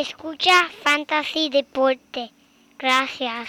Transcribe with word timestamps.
Escucha 0.00 0.66
Fantasy 0.82 1.50
Deporte. 1.50 2.32
Gracias. 2.78 3.48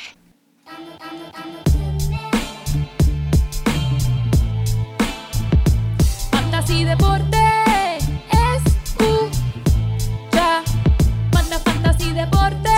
Fantasy 6.29 6.83
Deporte. 6.83 7.37
Escucha. 8.57 9.69
Manda 11.31 11.57
Fantasy 11.59 12.11
Deporte. 12.11 12.70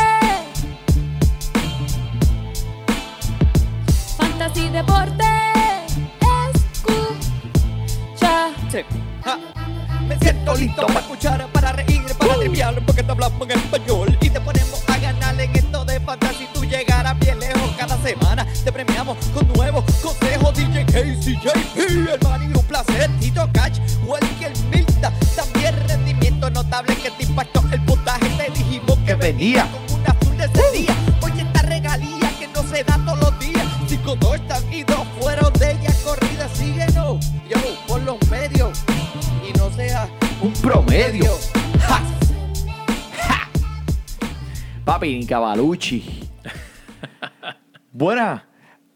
Fantasy 4.20 4.70
Deporte. 4.70 5.26
Escucha. 6.54 8.52
Sí. 8.72 8.86
Ja. 9.26 9.40
Me 10.08 10.20
siento 10.20 10.54
listo 10.54 10.86
para 10.86 11.00
escuchar, 11.00 11.48
para 11.48 11.72
reír, 11.72 12.04
para 12.20 12.23
porque 12.86 13.04
te 13.04 13.12
hablamos 13.12 13.50
en 13.50 13.58
español 13.58 14.18
y 14.20 14.30
te 14.30 14.42
ponemos 14.42 14.84
a 14.90 14.98
ganar 14.98 15.40
en 15.40 15.56
esto 15.56 15.86
de 15.86 16.00
fantasy. 16.02 16.46
Tú 16.54 16.66
llegarás 16.66 17.18
bien 17.20 17.40
lejos 17.40 17.72
cada 17.78 17.98
semana. 18.02 18.46
Te 18.66 18.72
premiamos 18.72 19.18
con 19.34 19.48
nuevos 19.54 19.86
consejos. 20.02 20.54
DJ 20.54 20.86
Casey, 20.86 21.40
JP, 21.42 21.78
el 21.78 22.20
man 22.22 22.44
y 22.44 22.58
un 22.58 22.66
placer. 22.66 23.10
Tito 23.22 23.50
Cash, 23.54 23.80
Welker 24.06 24.52
Milta. 24.70 25.14
También 25.38 25.74
rendimiento 25.88 26.50
notable 26.50 26.96
que 26.98 27.12
te 27.12 27.24
impactó 27.24 27.64
el 27.72 27.82
puntaje. 27.86 28.28
Te 28.38 28.52
dijimos 28.52 29.00
que 29.06 29.16
venía 29.16 29.66
Papi, 45.04 45.28
ni. 45.28 46.30
Buena. 47.92 48.48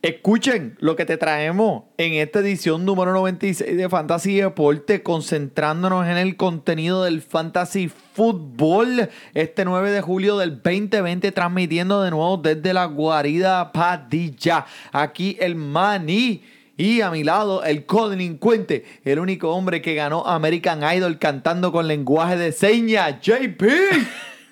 Escuchen 0.01 0.77
lo 0.79 0.95
que 0.95 1.03
te 1.03 1.17
traemos 1.17 1.83
en 1.97 2.13
esta 2.13 2.39
edición 2.39 2.85
número 2.85 3.11
96 3.11 3.75
de 3.75 3.89
Fantasy 3.89 4.37
Deporte, 4.37 5.03
concentrándonos 5.03 6.07
en 6.07 6.15
el 6.15 6.37
contenido 6.37 7.03
del 7.03 7.21
Fantasy 7.21 7.89
Fútbol. 7.89 9.09
Este 9.33 9.65
9 9.65 9.91
de 9.91 9.99
julio 9.99 10.37
del 10.37 10.61
2020, 10.63 11.29
transmitiendo 11.33 12.01
de 12.01 12.11
nuevo 12.11 12.37
desde 12.37 12.73
la 12.73 12.85
guarida 12.85 13.73
Padilla. 13.73 14.65
Aquí 14.93 15.35
el 15.41 15.55
Maní. 15.55 16.41
Y 16.77 17.01
a 17.01 17.11
mi 17.11 17.25
lado, 17.25 17.65
el 17.65 17.85
codelincuente, 17.85 18.85
el 19.03 19.19
único 19.19 19.49
hombre 19.49 19.81
que 19.81 19.93
ganó 19.93 20.25
American 20.25 20.83
Idol 20.95 21.19
cantando 21.19 21.73
con 21.73 21.85
lenguaje 21.85 22.37
de 22.37 22.53
señas, 22.53 23.19
JP. 23.19 23.61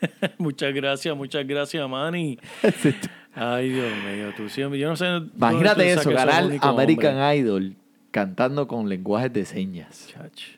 muchas 0.38 0.74
gracias, 0.74 1.16
muchas 1.16 1.46
gracias, 1.48 1.90
Manny. 1.90 2.38
Ay, 3.34 3.70
Dios 3.70 3.92
mío, 4.06 4.34
tú 4.36 4.48
siempre. 4.50 4.80
Yo 4.80 4.90
no 4.90 4.96
sé. 4.96 5.06
Imagínate 5.36 5.92
eso, 5.92 6.10
ganar 6.10 6.52
American. 6.62 7.36
Idol 7.38 7.76
cantando 8.12 8.66
con 8.66 8.88
lenguajes 8.88 9.34
de 9.34 9.46
señas. 9.46 10.08
Chach. 10.08 10.56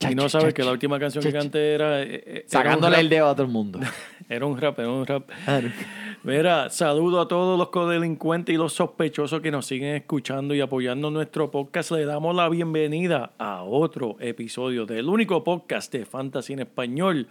Chach, 0.00 0.12
y 0.12 0.14
no 0.16 0.28
sabes 0.28 0.48
chach. 0.48 0.54
que 0.54 0.64
la 0.64 0.72
última 0.72 0.98
canción 0.98 1.22
que 1.22 1.32
canté 1.32 1.74
era. 1.74 2.02
eh, 2.02 2.14
eh, 2.14 2.22
era 2.26 2.42
Sacándole 2.48 2.98
el 2.98 3.08
dedo 3.08 3.28
a 3.28 3.34
todo 3.34 3.46
el 3.46 3.52
mundo. 3.52 3.78
Era 4.30 4.44
un 4.44 4.60
rap, 4.60 4.78
era 4.78 4.90
un 4.90 5.06
rap. 5.06 5.26
Mira, 6.22 6.68
saludo 6.68 7.22
a 7.22 7.28
todos 7.28 7.58
los 7.58 7.70
codelincuentes 7.70 8.54
y 8.54 8.58
los 8.58 8.74
sospechosos 8.74 9.40
que 9.40 9.50
nos 9.50 9.64
siguen 9.64 9.94
escuchando 9.94 10.54
y 10.54 10.60
apoyando 10.60 11.10
nuestro 11.10 11.50
podcast. 11.50 11.92
Le 11.92 12.04
damos 12.04 12.36
la 12.36 12.46
bienvenida 12.50 13.30
a 13.38 13.62
otro 13.62 14.16
episodio 14.20 14.84
del 14.84 15.08
único 15.08 15.42
podcast 15.44 15.90
de 15.92 16.04
Fantasy 16.04 16.52
en 16.52 16.58
español. 16.58 17.26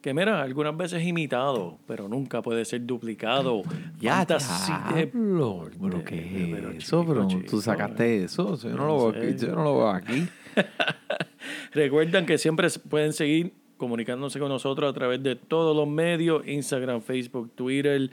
Que 0.00 0.14
mira, 0.14 0.40
algunas 0.40 0.74
veces 0.76 1.04
imitado, 1.04 1.78
pero 1.86 2.08
nunca 2.08 2.40
puede 2.40 2.64
ser 2.64 2.86
duplicado. 2.86 3.62
Ya, 4.00 4.24
de- 4.24 4.38
diablo, 4.94 5.68
¿Pero 5.78 6.04
qué 6.04 6.50
Pero, 6.54 6.70
eso? 6.70 7.04
Pero 7.06 7.28
tú 7.48 7.60
sacaste 7.60 8.24
eso. 8.24 8.56
Yo 8.56 8.70
no, 8.70 8.86
lo 8.86 9.12
veo 9.12 9.22
aquí. 9.22 9.36
Yo 9.46 9.54
no 9.54 9.62
lo 9.64 9.76
veo 9.76 9.90
aquí. 9.90 10.26
Recuerden 11.72 12.24
que 12.24 12.38
siempre 12.38 12.68
pueden 12.88 13.12
seguir 13.12 13.52
comunicándose 13.76 14.38
con 14.38 14.48
nosotros 14.48 14.90
a 14.90 14.94
través 14.94 15.22
de 15.22 15.36
todos 15.36 15.76
los 15.76 15.88
medios, 15.88 16.46
Instagram, 16.46 17.00
Facebook, 17.00 17.50
Twitter, 17.54 18.10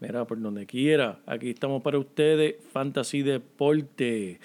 mira, 0.00 0.24
por 0.26 0.40
donde 0.40 0.66
quiera. 0.66 1.20
Aquí 1.26 1.50
estamos 1.50 1.82
para 1.82 1.98
ustedes, 1.98 2.56
Fantasy 2.72 3.22
Deporte. 3.22 4.40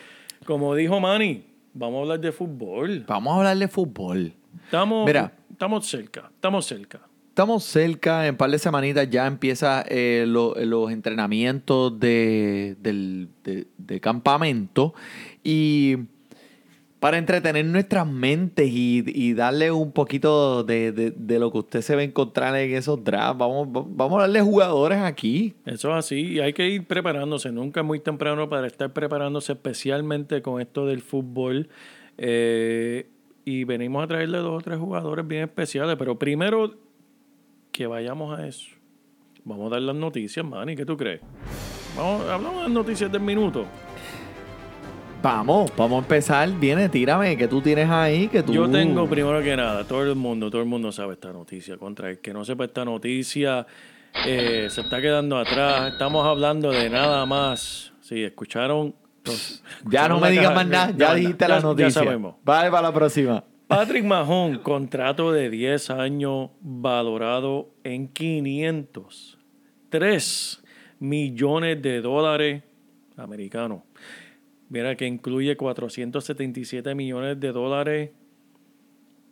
Como 0.46 0.76
dijo 0.76 1.00
Manny, 1.00 1.44
vamos 1.74 1.98
a 1.98 2.02
hablar 2.02 2.20
de 2.20 2.32
fútbol. 2.32 3.06
Vamos 3.08 3.34
a 3.34 3.38
hablar 3.38 3.58
de 3.58 3.68
fútbol. 3.68 4.34
Estamos, 4.66 5.06
Mira. 5.06 5.32
Estamos 5.56 5.86
cerca, 5.88 6.30
estamos 6.34 6.66
cerca. 6.66 7.00
Estamos 7.30 7.64
cerca, 7.64 8.26
en 8.28 8.32
un 8.34 8.38
par 8.38 8.50
de 8.50 8.60
semanitas 8.60 9.10
ya 9.10 9.26
empieza 9.28 9.84
eh, 9.90 10.26
lo- 10.28 10.54
los 10.56 10.92
entrenamientos 10.92 11.98
de, 12.00 12.76
del- 12.80 13.28
de- 13.44 13.68
de 13.78 14.00
campamento 14.00 14.94
y 15.44 15.98
para 17.02 17.18
entretener 17.18 17.66
nuestras 17.66 18.08
mentes 18.08 18.68
y, 18.72 19.04
y 19.08 19.34
darle 19.34 19.70
un 19.72 19.92
poquito 19.92 20.64
de, 20.64 20.92
de- 20.94 21.12
de 21.12 21.40
lo 21.40 21.52
que 21.52 21.58
usted 21.60 21.82
se 21.82 21.96
va 21.96 22.02
a 22.02 22.06
encontrar 22.06 22.56
en 22.56 22.74
esos 22.74 23.04
drafts, 23.04 23.38
vamos, 23.38 23.68
vamos 23.96 24.24
a 24.24 24.28
de 24.30 24.42
jugadores 24.42 25.00
aquí. 25.00 25.56
Eso 25.66 25.90
es 25.92 25.96
así 25.98 26.20
y 26.36 26.40
hay 26.40 26.54
que 26.54 26.68
ir 26.70 26.86
preparándose. 26.88 27.52
Nunca 27.52 27.82
es 27.82 27.86
muy 27.86 28.00
temprano 28.00 28.48
para 28.50 28.66
estar 28.68 28.92
preparándose 28.94 29.52
especialmente 29.54 30.42
con 30.42 30.62
esto 30.62 30.86
del 30.86 31.02
fútbol. 31.02 31.68
Eh, 32.18 33.08
y 33.46 33.64
venimos 33.64 34.04
a 34.04 34.08
traerle 34.08 34.40
dos 34.40 34.60
o 34.60 34.62
tres 34.62 34.80
jugadores 34.80 35.26
bien 35.26 35.44
especiales. 35.44 35.96
Pero 35.98 36.18
primero 36.18 36.74
que 37.72 37.88
vayamos 37.88 38.38
a 38.38 38.46
eso. 38.48 38.72
Vamos 39.44 39.68
a 39.68 39.76
dar 39.76 39.82
las 39.84 39.96
noticias, 39.96 40.44
Manny. 40.44 40.76
¿Qué 40.76 40.86
tú 40.86 40.98
crees? 40.98 41.22
Vamos, 41.96 42.28
hablamos 42.28 42.56
de 42.56 42.64
las 42.64 42.72
noticias 42.72 43.12
del 43.12 43.22
minuto. 43.22 43.66
Vamos, 45.22 45.72
vamos 45.78 45.98
a 45.98 46.00
empezar. 46.00 46.50
Viene, 46.60 46.90
tírame, 46.90 47.38
que 47.38 47.48
tú 47.48 47.62
tienes 47.62 47.90
ahí, 47.90 48.28
que 48.28 48.44
tú... 48.44 48.54
Yo 48.54 48.70
tengo 48.70 49.08
primero 49.08 49.42
que 49.42 49.56
nada, 49.56 49.84
todo 49.84 50.04
el 50.04 50.16
mundo, 50.16 50.50
todo 50.50 50.62
el 50.62 50.68
mundo 50.68 50.92
sabe 50.92 51.14
esta 51.14 51.32
noticia. 51.32 51.78
Contra 51.78 52.10
el 52.10 52.20
que 52.20 52.34
no 52.34 52.44
sepa 52.44 52.66
esta 52.66 52.84
noticia, 52.84 53.66
eh, 54.26 54.68
se 54.70 54.82
está 54.82 55.00
quedando 55.02 55.38
atrás. 55.38 55.94
Estamos 55.94 56.26
hablando 56.26 56.72
de 56.72 56.90
nada 56.90 57.26
más. 57.26 57.94
Sí, 58.02 58.24
escucharon. 58.24 58.94
Pues, 59.26 59.64
Ya 59.92 60.08
no 60.08 60.20
me 60.20 60.30
digas 60.32 60.54
más 60.56 60.68
nada, 60.68 60.94
ya 60.96 61.14
dijiste 61.16 61.48
la 61.48 61.58
ya- 61.58 61.64
noticia. 61.64 61.88
Ya 61.88 61.92
sabemos. 61.92 62.36
Vale, 62.44 62.70
para 62.72 62.84
la 62.84 62.94
próxima. 62.94 63.44
Patrick 63.68 64.06
Mahon, 64.06 64.60
contrato 64.60 65.32
de 65.32 65.50
10 65.50 65.90
años 65.90 66.52
valorado 66.62 67.72
en 67.84 68.08
503 68.10 70.64
millones 71.00 71.82
de 71.82 72.02
dólares 72.02 72.62
americanos. 73.18 73.82
Mira 74.70 74.96
que 74.96 75.06
incluye 75.08 75.58
477 75.58 76.94
millones 76.96 77.40
de 77.40 77.52
dólares 77.52 78.12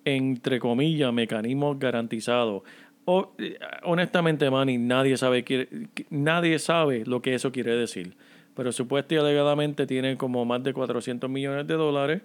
entre 0.06 0.60
comillas, 0.60 1.14
mecanismos 1.14 1.80
garantizados. 1.80 2.64
O, 3.06 3.34
eh, 3.38 3.58
honestamente, 3.84 4.50
Manny, 4.50 4.78
nadie 4.78 5.16
sabe, 5.16 5.46
qué- 5.46 5.88
nadie 6.10 6.60
sabe 6.60 7.04
lo 7.06 7.22
que 7.22 7.36
eso 7.36 7.54
quiere 7.54 7.74
decir. 7.76 8.18
Pero 8.56 8.72
supuestamente 8.72 9.16
y 9.16 9.18
alegadamente 9.18 9.88
tienen 9.88 10.18
como 10.18 10.46
más 10.46 10.64
de 10.64 10.74
400 10.74 11.30
millones 11.30 11.68
de 11.68 11.74
dólares 11.74 12.22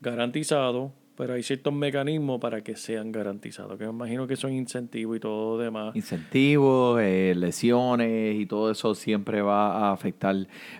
garantizados, 0.00 0.92
pero 1.16 1.34
hay 1.34 1.42
ciertos 1.42 1.72
mecanismos 1.72 2.40
para 2.40 2.62
que 2.62 2.74
sean 2.76 3.12
garantizados, 3.12 3.78
que 3.78 3.84
me 3.84 3.90
imagino 3.90 4.26
que 4.26 4.36
son 4.36 4.52
incentivos 4.52 5.16
y 5.16 5.20
todo 5.20 5.56
lo 5.56 5.62
demás. 5.62 5.94
Incentivos, 5.94 7.00
eh, 7.00 7.34
lesiones 7.36 8.40
y 8.40 8.46
todo 8.46 8.70
eso 8.70 8.94
siempre 8.94 9.42
va 9.42 9.88
a 9.88 9.92
afectar. 9.92 10.34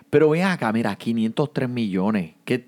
Pero 0.09 0.29
ven 0.29 0.43
acá, 0.43 0.71
mira, 0.73 0.95
503 0.95 1.69
millones. 1.69 2.33
¿Qué, 2.43 2.65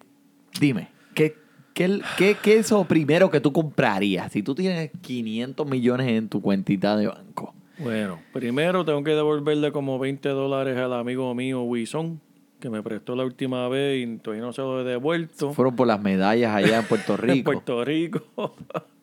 dime, 0.60 0.90
¿qué, 1.14 1.36
qué, 1.74 2.00
qué, 2.18 2.38
qué 2.42 2.58
es 2.60 2.72
lo 2.72 2.86
primero 2.86 3.30
que 3.30 3.42
tú 3.42 3.52
comprarías 3.52 4.32
si 4.32 4.44
tú 4.44 4.56
tienes 4.56 4.92
500 5.02 5.68
millones 5.68 6.08
en 6.08 6.30
tu 6.30 6.42
cuentita 6.42 6.96
de 6.96 7.08
banco? 7.08 7.54
Bueno, 7.80 8.20
primero 8.32 8.86
tengo 8.86 9.04
que 9.04 9.12
devolverle 9.12 9.72
como 9.72 10.00
20 10.00 10.30
dólares 10.30 10.78
al 10.78 10.94
amigo 10.94 11.34
mío, 11.36 11.64
Wison, 11.64 12.22
que 12.60 12.70
me 12.70 12.82
prestó 12.82 13.16
la 13.16 13.26
última 13.26 13.68
vez 13.68 14.06
y 14.06 14.18
todavía 14.18 14.46
no 14.46 14.54
se 14.54 14.62
lo 14.62 14.82
he 14.82 14.84
devuelto. 14.84 15.54
Fueron 15.54 15.76
por 15.76 15.88
las 15.88 16.02
medallas 16.02 16.56
allá 16.56 16.80
en 16.80 16.86
Puerto 16.86 17.14
en 17.22 17.22
Rico. 17.22 17.52
Puerto 17.52 17.86
Rico. 17.86 18.24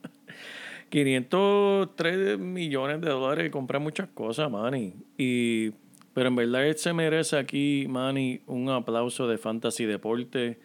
503 0.90 2.38
millones 2.38 3.00
de 3.00 3.08
dólares 3.08 3.46
y 3.46 3.50
compra 3.50 3.78
muchas 3.78 4.08
cosas, 4.10 4.50
Manny. 4.50 4.92
Y, 5.16 5.70
pero 6.12 6.28
en 6.28 6.36
verdad 6.36 6.66
él 6.66 6.76
se 6.76 6.92
merece 6.92 7.38
aquí, 7.38 7.86
Manny, 7.88 8.42
un 8.46 8.68
aplauso 8.68 9.26
de 9.26 9.38
Fantasy 9.38 9.86
Deporte. 9.86 10.58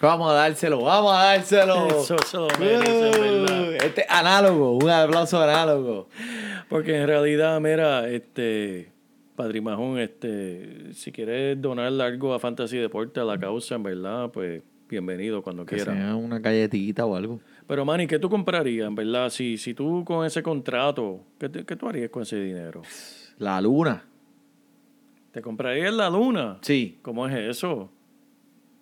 Vamos 0.00 0.30
a 0.30 0.34
dárselo, 0.34 0.82
vamos 0.82 1.12
a 1.14 1.22
dárselo. 1.24 1.86
Eso 1.88 2.16
se 2.26 2.36
lo 2.36 2.48
merece, 2.60 3.18
verdad. 3.18 3.68
Uh, 3.70 3.72
Este 3.84 4.04
análogo, 4.08 4.72
un 4.76 4.90
aplauso 4.90 5.40
análogo. 5.42 6.08
Porque 6.68 6.96
en 7.00 7.06
realidad, 7.06 7.58
mira, 7.60 8.06
este, 8.08 8.92
Padre 9.34 9.60
Majón, 9.62 9.98
este, 9.98 10.92
si 10.92 11.10
quieres 11.12 11.60
donar 11.60 11.86
algo 11.86 12.34
a 12.34 12.38
Fantasy 12.38 12.76
Deporte, 12.76 13.20
a 13.20 13.24
la 13.24 13.38
causa, 13.38 13.76
en 13.76 13.82
verdad, 13.84 14.30
pues 14.30 14.62
bienvenido 14.88 15.42
cuando 15.42 15.64
Que 15.64 15.76
quiera. 15.76 15.92
sea 15.94 16.14
una 16.14 16.38
galletita 16.40 17.06
o 17.06 17.16
algo. 17.16 17.40
Pero, 17.66 17.84
Manny, 17.84 18.06
¿qué 18.06 18.18
tú 18.18 18.28
comprarías, 18.28 18.86
en 18.86 18.94
verdad? 18.94 19.30
Si, 19.30 19.56
si 19.56 19.72
tú 19.74 20.04
con 20.04 20.26
ese 20.26 20.42
contrato, 20.42 21.20
¿qué, 21.38 21.48
te- 21.48 21.64
qué 21.64 21.74
tú 21.74 21.88
harías 21.88 22.10
con 22.10 22.22
ese 22.22 22.38
dinero? 22.38 22.82
La 23.38 23.60
luna. 23.60 24.04
¿Te 25.32 25.40
comprarías 25.42 25.92
la 25.94 26.08
luna? 26.10 26.58
Sí. 26.60 26.98
¿Cómo 27.02 27.26
es 27.26 27.34
eso? 27.34 27.90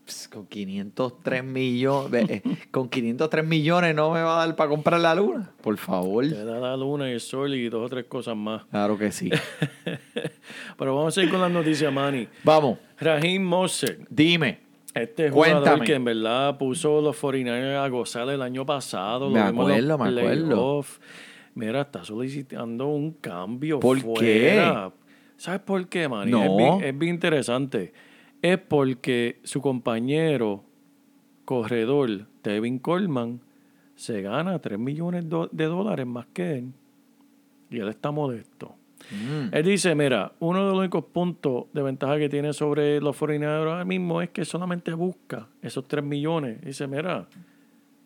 Pss, 0.07 0.29
Con 0.29 0.47
503 0.47 1.43
millones. 1.45 2.29
eh, 2.31 2.43
con 2.71 2.89
503 2.89 3.45
millones 3.45 3.95
no 3.95 4.11
me 4.13 4.21
va 4.23 4.43
a 4.43 4.47
dar 4.47 4.57
para 4.57 4.69
comprar 4.71 5.01
la 5.01 5.15
luna. 5.15 5.51
Por 5.63 5.77
favor. 5.79 6.29
Te 6.29 6.45
da 6.45 6.59
la 6.61 6.77
luna 6.77 7.09
y 7.09 7.13
el 7.15 7.21
sol 7.21 7.55
y 7.55 7.69
dos 7.69 7.87
o 7.87 7.89
tres 7.89 8.05
cosas 8.07 8.37
más. 8.37 8.65
Claro 8.67 8.99
que 8.99 9.11
sí. 9.13 9.31
Pero 10.79 10.95
vamos 10.97 11.17
a 11.17 11.23
ir 11.23 11.31
con 11.31 11.41
las 11.41 11.51
noticias, 11.51 11.93
Manny. 11.93 12.29
Vamos, 12.43 12.79
Raheem 12.99 13.43
Mostert, 13.43 14.01
dime. 14.11 14.61
este 14.95 15.31
jugador 15.31 15.63
Cuéntame. 15.63 15.87
que 15.87 15.95
en 15.95 16.05
verdad 16.05 16.59
puso 16.59 17.01
los 17.01 17.21
49ers 17.21 17.77
a 17.85 17.89
gozar 17.89 18.29
el 18.29 18.43
año 18.43 18.67
pasado. 18.67 19.31
Me 19.31 19.41
lo 19.41 19.47
acuerdo, 19.47 19.99
me 19.99 20.09
acuerdo. 20.21 20.85
Mira, 21.55 21.83
está 21.83 22.05
solicitando 22.05 22.89
un 22.89 23.13
cambio 23.13 23.79
¿Por 23.81 24.01
fuera. 24.01 24.93
¿Sabes 25.37 25.61
por 25.61 25.87
qué, 25.89 26.09
Manny? 26.09 26.31
No. 26.31 26.43
Es, 26.43 26.57
bien, 26.57 26.85
es 26.85 26.99
bien 26.99 27.15
interesante. 27.15 27.93
Es 28.45 28.59
porque 28.59 29.41
su 29.43 29.63
compañero 29.63 30.65
corredor, 31.47 32.27
Tevin 32.43 32.79
Coleman, 32.79 33.41
se 33.95 34.21
gana 34.21 34.59
3 34.59 34.79
millones 34.79 35.25
de 35.51 35.65
dólares 35.65 36.07
más 36.07 36.27
que 36.27 36.59
él. 36.59 36.73
Y 37.71 37.79
él 37.79 37.89
está 37.89 38.11
modesto. 38.11 38.75
Mm. 39.11 39.49
Él 39.51 39.65
dice, 39.65 39.95
mira, 39.95 40.33
uno 40.41 40.59
de 40.59 40.71
los 40.73 40.79
únicos 40.79 41.07
puntos 41.07 41.69
de 41.73 41.81
ventaja 41.81 42.19
que 42.19 42.29
tiene 42.29 42.53
sobre 42.53 43.01
los 43.01 43.19
49ers 43.19 43.61
ahora 43.61 43.85
mismo 43.87 44.21
es 44.21 44.29
que 44.29 44.45
solamente 44.45 44.93
busca 44.93 45.49
esos 45.63 45.89
3 45.89 46.05
millones. 46.05 46.61
Dice, 46.61 46.87
mira, 46.87 47.27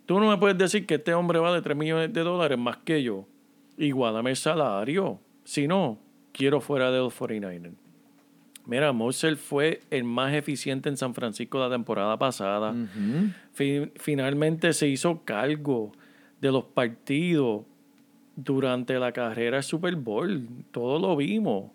tú 0.06 0.20
no 0.20 0.30
me 0.30 0.36
puedes 0.36 0.56
decir 0.56 0.86
que 0.86 0.94
este 0.94 1.14
hombre 1.14 1.40
vale 1.40 1.62
3 1.62 1.76
millones 1.76 2.12
de 2.12 2.20
dólares 2.20 2.56
más 2.56 2.76
que 2.76 3.02
yo. 3.02 3.26
Igualame 3.76 4.30
el 4.30 4.36
salario. 4.36 5.18
Si 5.42 5.66
no, 5.66 5.98
quiero 6.30 6.60
fuera 6.60 6.92
de 6.92 6.98
los 6.98 7.18
49ers. 7.18 7.87
Mira, 8.68 8.92
Moser 8.92 9.36
fue 9.36 9.80
el 9.90 10.04
más 10.04 10.32
eficiente 10.34 10.88
en 10.88 10.96
San 10.96 11.14
Francisco 11.14 11.58
la 11.58 11.70
temporada 11.70 12.16
pasada. 12.18 12.74
Finalmente 13.96 14.72
se 14.72 14.88
hizo 14.88 15.24
cargo 15.24 15.92
de 16.40 16.52
los 16.52 16.64
partidos 16.64 17.62
durante 18.36 18.98
la 18.98 19.12
carrera 19.12 19.56
del 19.56 19.64
Super 19.64 19.96
Bowl. 19.96 20.46
Todo 20.70 20.98
lo 20.98 21.16
vimos. 21.16 21.72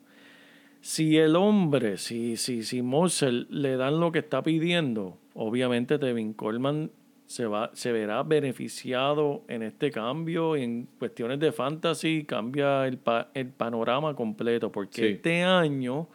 Si 0.81 1.18
el 1.18 1.36
hombre, 1.36 1.98
si, 1.98 2.38
si, 2.38 2.63
si 2.63 2.81
Moser 2.81 3.48
le 3.50 3.75
dan 3.78 4.00
lo 4.00 4.12
que 4.12 4.19
está 4.19 4.44
pidiendo, 4.44 5.18
obviamente 5.34 5.98
Tevin 5.98 6.34
Coleman 6.34 6.92
se, 7.25 7.46
va, 7.46 7.72
se 7.74 7.92
verá 7.92 8.22
beneficiado 8.24 9.44
en 9.48 9.63
este 9.63 9.92
cambio. 9.92 10.56
En 10.56 10.88
cuestiones 11.00 11.39
de 11.39 11.51
fantasy 11.51 12.25
cambia 12.25 12.86
el, 12.86 12.98
pa- 12.98 13.30
el 13.34 13.48
panorama 13.48 14.13
completo. 14.16 14.72
Porque 14.72 15.01
Sí. 15.01 15.07
este 15.16 15.44
año 15.44 16.07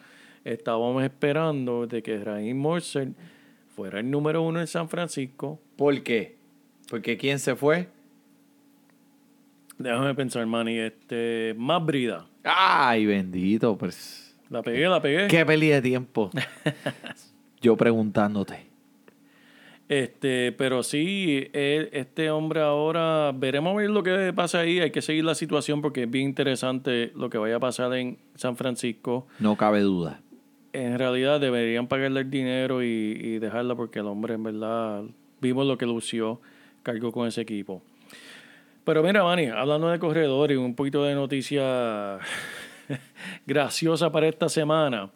estábamos 0.52 1.02
esperando 1.04 1.86
de 1.86 2.02
que 2.02 2.18
Raheem 2.22 2.56
Mostert 2.56 3.12
fuera 3.74 4.00
el 4.00 4.10
número 4.10 4.42
uno 4.42 4.60
en 4.60 4.66
San 4.66 4.88
Francisco. 4.88 5.60
¿Por 5.76 6.02
qué? 6.02 6.36
Porque 6.90 7.16
¿quién 7.16 7.38
se 7.38 7.54
fue? 7.54 7.88
Déjame 9.78 10.14
pensar, 10.14 10.44
Manny. 10.46 10.78
Este, 10.78 11.54
más 11.56 11.84
brida. 11.84 12.26
Ay, 12.42 13.06
bendito. 13.06 13.76
Pues. 13.78 14.36
La 14.50 14.62
pegué, 14.62 14.88
la 14.88 15.00
pegué. 15.00 15.28
Qué 15.28 15.44
peli 15.46 15.68
de 15.68 15.82
tiempo. 15.82 16.30
Yo 17.60 17.76
preguntándote. 17.76 18.66
Este, 19.88 20.52
pero 20.52 20.82
sí, 20.82 21.48
él- 21.52 21.88
este 21.92 22.30
hombre 22.30 22.60
ahora, 22.60 23.32
veremos 23.34 23.72
a 23.72 23.76
ver 23.76 23.90
lo 23.90 24.02
que 24.02 24.32
pasa 24.34 24.60
ahí. 24.60 24.80
Hay 24.80 24.90
que 24.90 25.00
seguir 25.02 25.24
la 25.24 25.34
situación 25.34 25.80
porque 25.80 26.02
es 26.02 26.10
bien 26.10 26.26
interesante 26.26 27.12
lo 27.14 27.30
que 27.30 27.38
vaya 27.38 27.56
a 27.56 27.60
pasar 27.60 27.92
en 27.94 28.18
San 28.34 28.56
Francisco. 28.56 29.26
No 29.38 29.56
cabe 29.56 29.80
duda. 29.80 30.20
En 30.78 30.96
realidad 30.96 31.40
deberían 31.40 31.88
pagarle 31.88 32.20
el 32.20 32.30
dinero 32.30 32.84
y, 32.84 33.40
dejarla 33.40 33.74
porque 33.74 33.98
el 33.98 34.06
hombre 34.06 34.34
en 34.34 34.44
verdad 34.44 35.02
vimos 35.40 35.66
lo 35.66 35.76
que 35.76 35.86
lució, 35.86 36.40
cargó 36.84 37.10
con 37.10 37.26
ese 37.26 37.40
equipo. 37.40 37.82
Pero 38.84 39.02
mira, 39.02 39.24
Manny, 39.24 39.46
hablando 39.46 39.88
de 39.88 39.98
corredores 39.98 40.56
un 40.56 40.76
poquito 40.76 41.02
de 41.02 41.16
noticia 41.16 42.20
graciosa 43.46 44.12
para 44.12 44.28
esta 44.28 44.48
semana. 44.48 45.10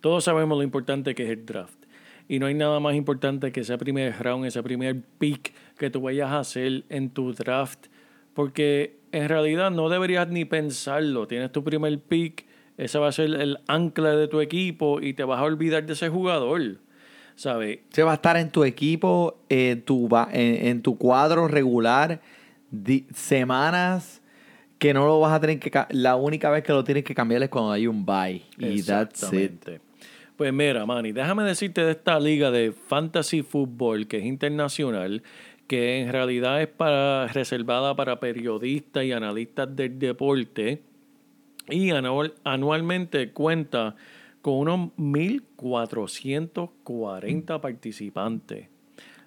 Todos 0.00 0.24
sabemos 0.24 0.56
lo 0.56 0.64
importante 0.64 1.14
que 1.14 1.24
es 1.24 1.30
el 1.30 1.44
draft. 1.44 1.84
Y 2.26 2.38
no 2.38 2.46
hay 2.46 2.54
nada 2.54 2.80
más 2.80 2.94
importante 2.94 3.52
que 3.52 3.60
ese 3.60 3.76
primer 3.76 4.14
round, 4.18 4.46
ese 4.46 4.62
primer 4.62 5.02
pick 5.18 5.52
que 5.76 5.90
tú 5.90 6.00
vayas 6.00 6.30
a 6.30 6.38
hacer 6.38 6.84
en 6.88 7.10
tu 7.10 7.34
draft. 7.34 7.88
Porque 8.32 8.96
en 9.12 9.28
realidad 9.28 9.70
no 9.70 9.90
deberías 9.90 10.26
ni 10.30 10.46
pensarlo. 10.46 11.26
Tienes 11.28 11.52
tu 11.52 11.62
primer 11.62 11.98
pick, 11.98 12.46
ese 12.76 12.98
va 12.98 13.08
a 13.08 13.12
ser 13.12 13.34
el 13.34 13.58
ancla 13.66 14.16
de 14.16 14.28
tu 14.28 14.40
equipo 14.40 15.00
y 15.00 15.14
te 15.14 15.24
vas 15.24 15.40
a 15.40 15.44
olvidar 15.44 15.84
de 15.84 15.92
ese 15.92 16.08
jugador. 16.08 16.78
¿Sabes? 17.36 17.80
Se 17.90 18.04
va 18.04 18.12
a 18.12 18.14
estar 18.14 18.36
en 18.36 18.50
tu 18.50 18.62
equipo, 18.62 19.38
en 19.48 19.82
tu, 19.82 20.08
en, 20.32 20.66
en 20.68 20.82
tu 20.82 20.96
cuadro 20.96 21.48
regular, 21.48 22.20
di- 22.70 23.06
semanas 23.12 24.22
que 24.78 24.94
no 24.94 25.06
lo 25.06 25.18
vas 25.18 25.32
a 25.32 25.40
tener 25.40 25.58
que... 25.58 25.70
La 25.90 26.14
única 26.14 26.50
vez 26.50 26.62
que 26.62 26.72
lo 26.72 26.84
tienes 26.84 27.02
que 27.02 27.14
cambiar 27.14 27.42
es 27.42 27.48
cuando 27.48 27.72
hay 27.72 27.86
un 27.86 28.06
bye. 28.06 28.42
Y 28.58 28.82
that's 28.82 29.32
it. 29.32 29.68
Pues 30.36 30.52
mira, 30.52 30.84
Manny, 30.86 31.12
déjame 31.12 31.42
decirte 31.44 31.84
de 31.84 31.92
esta 31.92 32.20
liga 32.20 32.50
de 32.50 32.72
fantasy 32.72 33.42
fútbol 33.42 34.06
que 34.06 34.18
es 34.18 34.24
internacional, 34.24 35.22
que 35.66 36.00
en 36.02 36.12
realidad 36.12 36.60
es 36.60 36.68
para, 36.68 37.28
reservada 37.28 37.96
para 37.96 38.20
periodistas 38.20 39.04
y 39.04 39.12
analistas 39.12 39.74
del 39.74 39.98
deporte 39.98 40.82
y 41.68 41.90
anual- 41.90 42.34
anualmente 42.44 43.30
cuenta 43.32 43.96
con 44.42 44.54
unos 44.54 44.90
1.440 44.98 47.60
participantes. 47.60 48.68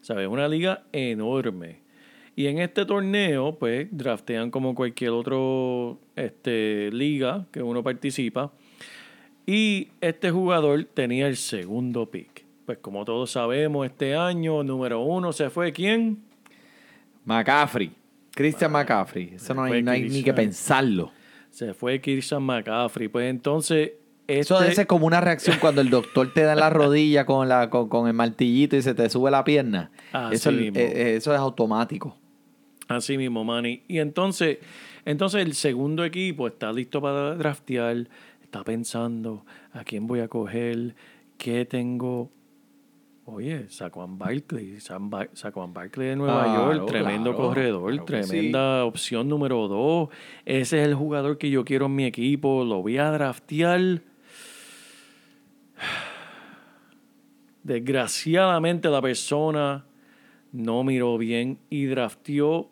¿Sabes? 0.02 0.28
Una 0.28 0.48
liga 0.48 0.84
enorme. 0.92 1.82
Y 2.36 2.48
en 2.48 2.60
este 2.60 2.86
torneo, 2.86 3.58
pues, 3.58 3.88
draftean 3.92 4.52
como 4.52 4.76
cualquier 4.76 5.10
otro 5.12 6.00
este, 6.16 6.92
liga 6.92 7.48
que 7.52 7.64
uno 7.64 7.82
participa. 7.84 8.52
Y 9.46 9.90
este 10.02 10.30
jugador 10.30 10.84
tenía 10.94 11.28
el 11.28 11.38
segundo 11.38 12.10
pick. 12.12 12.46
Pues 12.66 12.78
como 12.80 13.06
todos 13.06 13.32
sabemos, 13.32 13.86
este 13.88 14.16
año 14.16 14.62
número 14.64 15.00
uno 15.02 15.32
se 15.34 15.50
fue 15.50 15.72
¿quién? 15.72 16.20
McCaffrey. 17.26 17.92
Christian 18.36 18.72
McCaffrey. 18.72 19.32
Eso 19.36 19.54
no 19.54 19.64
hay, 19.64 19.82
no 19.82 19.92
hay 19.92 20.10
ni 20.10 20.22
que 20.22 20.34
pensarlo. 20.34 21.12
Se 21.58 21.74
fue 21.74 22.00
Christian 22.00 22.44
McCaffrey. 22.44 23.08
Pues 23.08 23.32
entonces... 23.32 23.94
Este, 24.28 24.42
Eso 24.42 24.60
debe 24.60 24.76
ser 24.76 24.86
como 24.86 25.08
una 25.08 25.22
reacción 25.22 25.58
cuando 25.60 25.82
el 25.82 25.90
doctor 25.90 26.32
te 26.32 26.42
da 26.42 26.54
en 26.54 26.60
la 26.60 26.70
rodilla 26.70 27.26
con, 27.26 27.50
la, 27.50 27.72
con, 27.72 27.90
con 27.90 28.08
el 28.08 28.14
martillito 28.14 28.76
y 28.76 28.84
se 28.84 28.94
te 28.94 29.10
sube 29.10 29.32
la 29.32 29.44
pierna. 29.44 29.90
Así 30.12 30.36
eso, 30.36 30.52
mismo. 30.52 30.80
eh, 30.80 30.84
eh, 30.84 31.16
eso 31.16 31.34
es 31.34 31.40
automático. 31.40 32.16
Así 32.88 33.18
mismo, 33.18 33.44
Manny. 33.44 33.82
Y 33.88 33.98
entonces, 33.98 34.60
entonces 35.04 35.44
el 35.44 35.56
segundo 35.56 36.06
equipo 36.06 36.46
está 36.46 36.72
listo 36.72 37.02
para 37.02 37.34
draftear, 37.34 38.08
está 38.44 38.64
pensando 38.64 39.44
a 39.72 39.84
quién 39.84 40.06
voy 40.06 40.20
a 40.20 40.28
coger, 40.28 40.94
qué 41.40 41.66
tengo. 41.66 42.30
Oye, 43.30 43.68
Saquon 43.68 44.18
Barkley, 44.18 44.80
Saquon 44.80 45.74
Barkley 45.74 46.08
de 46.08 46.16
Nueva 46.16 46.46
York, 46.46 46.86
tremendo 46.88 47.32
claro, 47.36 47.50
corredor, 47.50 47.92
claro 47.92 48.06
tremenda 48.06 48.86
opción 48.86 49.28
número 49.28 49.68
dos. 49.68 50.08
Ese 50.46 50.82
es 50.82 50.88
el 50.88 50.96
jugador 50.96 51.38
que 51.38 51.50
yo 51.50 51.66
quiero 51.66 51.88
en 51.88 51.96
mi 51.96 52.06
equipo, 52.06 52.64
lo 52.64 52.82
voy 52.82 52.98
a 52.98 53.12
draftear. 53.12 53.82
Desgraciadamente 57.64 58.88
la 58.88 59.02
persona 59.02 59.84
no 60.54 60.86
miró 60.86 61.18
bien 61.18 61.60
y 61.70 61.84
drafteó 61.88 62.72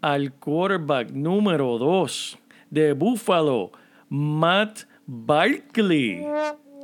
al 0.00 0.32
quarterback 0.32 1.12
número 1.12 1.78
2 1.78 2.38
de 2.70 2.92
Buffalo, 2.92 3.70
Matt 4.08 4.80
Barkley. 5.06 6.26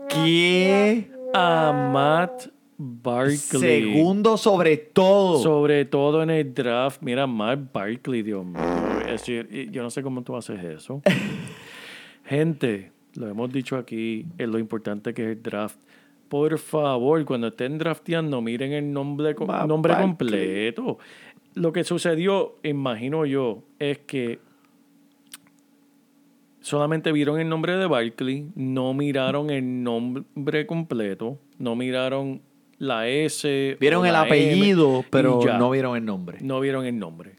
¿Qué? 0.08 1.10
A 1.34 1.90
Matt 1.92 2.61
Barkley. 2.78 3.36
Segundo 3.36 4.36
sobre 4.36 4.76
todo. 4.76 5.38
Sobre 5.38 5.84
todo 5.84 6.22
en 6.22 6.30
el 6.30 6.54
draft. 6.54 7.02
Mira, 7.02 7.26
Matt 7.26 7.72
Barkley, 7.72 8.22
Dios 8.22 8.44
mío. 8.44 8.60
Es 9.02 9.26
decir, 9.26 9.70
yo 9.70 9.82
no 9.82 9.90
sé 9.90 10.02
cómo 10.02 10.22
tú 10.22 10.36
haces 10.36 10.62
eso. 10.64 11.02
Gente, 12.24 12.92
lo 13.14 13.28
hemos 13.28 13.52
dicho 13.52 13.76
aquí, 13.76 14.26
es 14.38 14.48
lo 14.48 14.58
importante 14.58 15.12
que 15.14 15.22
es 15.22 15.36
el 15.36 15.42
draft. 15.42 15.78
Por 16.28 16.58
favor, 16.58 17.24
cuando 17.24 17.48
estén 17.48 17.76
drafteando, 17.76 18.40
miren 18.40 18.72
el 18.72 18.92
nombre, 18.92 19.34
nombre 19.66 19.92
Barkley. 19.92 20.08
completo. 20.08 20.98
Lo 21.54 21.72
que 21.72 21.84
sucedió, 21.84 22.56
imagino 22.62 23.26
yo, 23.26 23.62
es 23.78 23.98
que 23.98 24.38
solamente 26.62 27.12
vieron 27.12 27.38
el 27.38 27.48
nombre 27.48 27.76
de 27.76 27.86
Barkley, 27.86 28.46
no 28.54 28.94
miraron 28.94 29.50
el 29.50 29.82
nombre 29.82 30.66
completo, 30.66 31.38
no 31.58 31.76
miraron 31.76 32.40
la 32.82 33.06
S. 33.06 33.76
Vieron 33.78 34.04
el 34.04 34.14
M, 34.14 34.26
apellido, 34.26 35.04
pero 35.08 35.40
ya. 35.44 35.56
no 35.56 35.70
vieron 35.70 35.96
el 35.96 36.04
nombre. 36.04 36.38
No 36.40 36.58
vieron 36.58 36.84
el 36.84 36.98
nombre. 36.98 37.36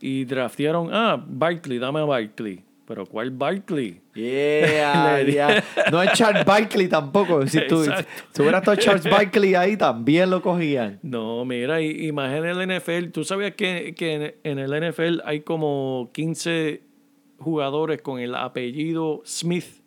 Y 0.00 0.24
draftearon, 0.24 0.88
ah, 0.90 1.22
Barkley, 1.28 1.78
dame 1.78 2.00
a 2.00 2.04
Barkley. 2.04 2.64
Pero 2.86 3.04
¿cuál 3.04 3.30
Barkley? 3.30 4.00
Yeah, 4.14 5.20
yeah. 5.26 5.62
No 5.90 6.00
es 6.02 6.12
Charles 6.12 6.46
Barkley 6.46 6.88
tampoco. 6.88 7.46
Si 7.46 7.66
tú 7.66 7.84
si 7.84 8.40
hubiera 8.40 8.58
estado 8.58 8.76
Charles 8.76 9.04
Barkley 9.04 9.54
ahí, 9.54 9.76
también 9.76 10.30
lo 10.30 10.40
cogían. 10.40 10.98
No, 11.02 11.44
mira, 11.44 11.80
en 11.80 12.18
el 12.18 12.78
NFL. 12.78 13.10
¿Tú 13.12 13.24
sabías 13.24 13.52
que, 13.54 13.94
que 13.94 14.14
en, 14.14 14.34
en 14.44 14.58
el 14.58 14.90
NFL 14.90 15.20
hay 15.24 15.40
como 15.40 16.10
15 16.14 16.80
jugadores 17.38 18.00
con 18.00 18.18
el 18.18 18.34
apellido 18.34 19.20
Smith? 19.26 19.82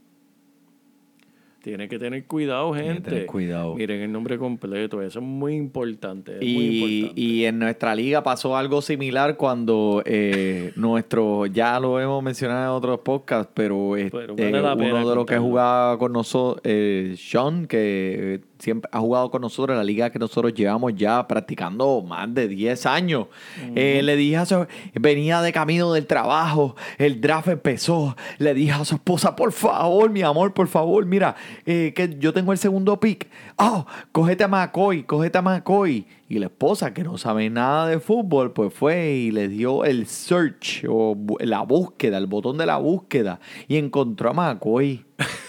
Tiene 1.69 1.87
que 1.87 1.99
tener 1.99 2.25
cuidado, 2.25 2.73
que 2.73 2.81
gente. 2.81 3.09
tener 3.09 3.25
cuidado. 3.27 3.75
Miren 3.75 4.01
el 4.01 4.11
nombre 4.11 4.37
completo. 4.39 5.01
Eso 5.03 5.19
es 5.19 5.25
muy 5.25 5.53
importante. 5.55 6.33
es 6.33 6.39
muy 6.41 6.47
Y, 6.47 6.79
importante. 6.97 7.21
y 7.21 7.45
en 7.45 7.59
nuestra 7.59 7.93
liga 7.95 8.23
pasó 8.23 8.57
algo 8.57 8.81
similar 8.81 9.37
cuando 9.37 10.01
eh, 10.05 10.71
nuestro, 10.75 11.45
ya 11.45 11.79
lo 11.79 11.99
hemos 11.99 12.23
mencionado 12.23 12.63
en 12.73 12.77
otros 12.77 12.99
podcasts, 13.01 13.51
pero, 13.53 13.91
Pero 14.11 14.35
vale 14.35 14.61
la 14.61 14.75
pena 14.75 14.95
uno 14.95 15.09
de 15.09 15.15
los 15.15 15.25
que 15.25 15.37
jugaba 15.37 15.97
con 15.99 16.11
nosotros, 16.11 16.61
eh, 16.63 17.13
Sean, 17.17 17.67
que 17.67 18.35
eh, 18.35 18.39
siempre 18.59 18.89
ha 18.93 18.99
jugado 18.99 19.31
con 19.31 19.41
nosotros 19.41 19.73
en 19.73 19.77
la 19.77 19.83
liga 19.83 20.09
que 20.09 20.19
nosotros 20.19 20.53
llevamos 20.53 20.93
ya 20.95 21.25
practicando 21.27 22.01
más 22.01 22.33
de 22.33 22.47
10 22.47 22.85
años. 22.85 23.27
Eh, 23.75 24.01
le 24.03 24.15
dije 24.15 24.37
a 24.37 24.45
su, 24.45 24.67
venía 24.93 25.41
de 25.41 25.51
camino 25.51 25.93
del 25.93 26.05
trabajo, 26.05 26.75
el 26.97 27.21
draft 27.21 27.47
empezó, 27.47 28.15
le 28.37 28.53
dije 28.53 28.71
a 28.71 28.85
su 28.85 28.95
esposa, 28.95 29.35
por 29.35 29.51
favor, 29.51 30.09
mi 30.09 30.21
amor, 30.21 30.53
por 30.53 30.67
favor, 30.67 31.05
mira, 31.05 31.35
eh, 31.65 31.93
que 31.95 32.17
yo 32.19 32.33
tengo 32.33 32.51
el 32.51 32.57
segundo 32.57 32.99
pick. 32.99 33.27
Oh, 33.57 33.85
cógete 34.11 34.43
a 34.43 34.47
McCoy, 34.47 35.03
cógete 35.03 35.37
a 35.37 35.41
McCoy. 35.41 36.05
Y 36.27 36.37
la 36.37 36.45
esposa, 36.45 36.93
que 36.93 37.03
no 37.03 37.17
sabe 37.17 37.49
nada 37.49 37.87
de 37.87 37.99
fútbol, 37.99 38.53
pues 38.53 38.71
fue 38.71 39.13
y 39.13 39.31
le 39.31 39.47
dio 39.47 39.83
el 39.83 40.05
search 40.05 40.85
o 40.87 41.17
la 41.39 41.63
búsqueda, 41.63 42.19
el 42.19 42.27
botón 42.27 42.57
de 42.57 42.67
la 42.67 42.77
búsqueda 42.77 43.39
y 43.67 43.77
encontró 43.77 44.29
a 44.29 44.33
McCoy. 44.33 45.05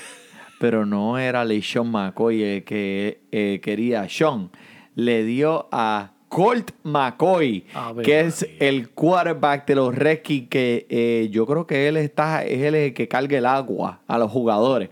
Pero 0.60 0.84
no 0.84 1.16
era 1.16 1.42
LeSean 1.42 1.90
McCoy 1.90 2.42
el 2.42 2.64
que 2.64 3.22
eh, 3.32 3.60
quería 3.62 4.06
Sean. 4.10 4.50
Le 4.94 5.24
dio 5.24 5.68
a 5.72 6.12
Colt 6.28 6.72
McCoy, 6.82 7.64
que 8.04 8.20
es 8.20 8.46
el 8.58 8.90
quarterback 8.90 9.66
de 9.66 9.74
los 9.74 9.94
Redskins, 9.94 10.50
que 10.50 10.86
eh, 10.90 11.28
yo 11.32 11.46
creo 11.46 11.66
que 11.66 11.88
él 11.88 11.96
está, 11.96 12.44
es 12.44 12.60
el 12.60 12.92
que 12.92 13.08
carga 13.08 13.38
el 13.38 13.46
agua 13.46 14.02
a 14.06 14.18
los 14.18 14.30
jugadores. 14.30 14.90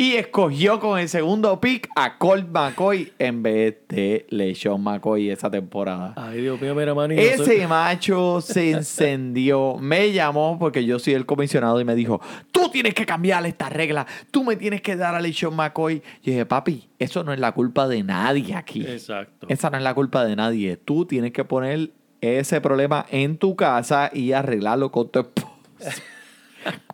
Y 0.00 0.14
escogió 0.16 0.80
con 0.80 0.98
el 0.98 1.10
segundo 1.10 1.60
pick 1.60 1.90
a 1.94 2.16
Colt 2.16 2.48
McCoy 2.48 3.12
en 3.18 3.42
vez 3.42 3.76
de 3.86 4.24
LeSean 4.30 4.80
McCoy 4.82 5.28
esa 5.28 5.50
temporada. 5.50 6.14
Ay, 6.16 6.40
Dios 6.40 6.58
mío, 6.58 6.74
mira, 6.74 6.94
no 6.94 7.06
sé- 7.06 7.32
Ese 7.34 7.66
macho 7.66 8.40
se 8.40 8.70
encendió, 8.72 9.76
me 9.78 10.10
llamó 10.12 10.58
porque 10.58 10.86
yo 10.86 10.98
soy 10.98 11.12
el 11.12 11.26
comisionado 11.26 11.78
y 11.80 11.84
me 11.84 11.94
dijo, 11.94 12.18
tú 12.50 12.70
tienes 12.70 12.94
que 12.94 13.04
cambiar 13.04 13.44
esta 13.44 13.68
regla, 13.68 14.06
tú 14.30 14.42
me 14.42 14.56
tienes 14.56 14.80
que 14.80 14.96
dar 14.96 15.14
a 15.14 15.20
LeSean 15.20 15.54
McCoy. 15.54 16.02
Y 16.22 16.30
dije, 16.30 16.46
papi, 16.46 16.88
eso 16.98 17.22
no 17.22 17.34
es 17.34 17.38
la 17.38 17.52
culpa 17.52 17.86
de 17.86 18.02
nadie 18.02 18.54
aquí. 18.54 18.86
Exacto. 18.86 19.48
Esa 19.50 19.68
no 19.68 19.76
es 19.76 19.82
la 19.82 19.92
culpa 19.92 20.24
de 20.24 20.34
nadie. 20.34 20.78
Tú 20.78 21.04
tienes 21.04 21.32
que 21.32 21.44
poner 21.44 21.90
ese 22.22 22.62
problema 22.62 23.04
en 23.10 23.36
tu 23.36 23.54
casa 23.54 24.10
y 24.14 24.32
arreglarlo 24.32 24.90
con 24.90 25.10
tu 25.10 25.18
esposa. 25.20 25.50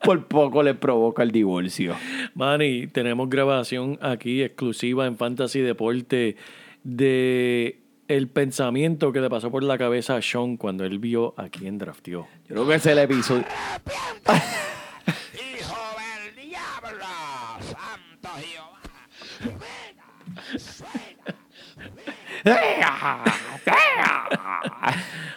Por 0.03 0.27
poco 0.27 0.63
le 0.63 0.75
provoca 0.75 1.23
el 1.23 1.33
divorcio. 1.33 1.97
Manny, 2.35 2.87
tenemos 2.87 3.29
grabación 3.29 3.99
aquí 4.01 4.43
exclusiva 4.43 5.07
en 5.07 5.17
Fantasy 5.17 5.61
Deporte 5.61 6.37
de 6.85 7.81
el 8.09 8.29
pensamiento 8.29 9.13
que 9.13 9.21
le 9.21 9.29
pasó 9.29 9.51
por 9.51 9.65
la 9.65 9.77
cabeza 9.79 10.17
a 10.17 10.23
Sean 10.23 10.57
cuando 10.57 10.85
él 10.85 10.99
vio 10.99 11.35
a 11.37 11.49
quién 11.49 11.79
drafteó. 11.79 12.29
Yo 12.49 12.55
creo 12.55 12.69
que 12.69 12.75
ese 12.77 12.91
es 12.91 12.97
el 12.97 13.03
episodio. 13.03 13.45
¡Hijo 15.35 15.77
del 15.99 16.49
diablo! 16.49 17.07
¡Santo 17.61 18.29
Jehová! 18.39 18.81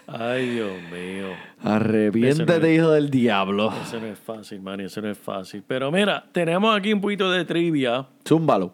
Ay, 0.07 0.49
Dios 0.49 0.71
mío. 0.91 1.27
Arrepiéntete, 1.63 2.59
no 2.59 2.65
es- 2.65 2.73
hijo 2.75 2.91
del 2.91 3.09
diablo. 3.09 3.73
Eso 3.83 3.99
no 3.99 4.07
es 4.07 4.17
fácil, 4.19 4.61
Manny, 4.61 4.85
eso 4.85 5.01
no 5.01 5.09
es 5.09 5.17
fácil. 5.17 5.63
Pero 5.67 5.91
mira, 5.91 6.23
tenemos 6.31 6.77
aquí 6.77 6.93
un 6.93 7.01
poquito 7.01 7.29
de 7.31 7.45
trivia. 7.45 8.05
Zúmbalo. 8.27 8.73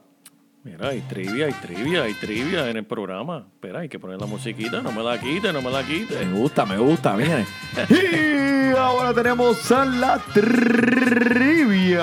Mira, 0.64 0.90
hay 0.90 1.02
trivia, 1.02 1.46
hay 1.46 1.54
trivia, 1.54 2.04
hay 2.04 2.14
trivia 2.14 2.68
en 2.70 2.78
el 2.78 2.86
programa. 2.86 3.46
Espera, 3.54 3.82
hay 3.82 3.90
que 3.90 4.00
poner 4.00 4.20
la 4.20 4.26
musiquita, 4.26 4.82
no 4.82 4.92
me 4.92 5.04
la 5.04 5.20
quite, 5.20 5.54
no 5.54 5.62
me 5.62 5.70
la 5.70 5.84
quite. 5.84 6.26
Me 6.26 6.32
gusta, 6.40 6.66
me 6.66 6.78
gusta, 6.78 7.16
miren. 7.16 7.46
y 8.72 8.76
ahora 8.76 9.14
tenemos 9.14 9.72
a 9.72 9.86
la 9.86 10.18
trivia. 10.34 12.02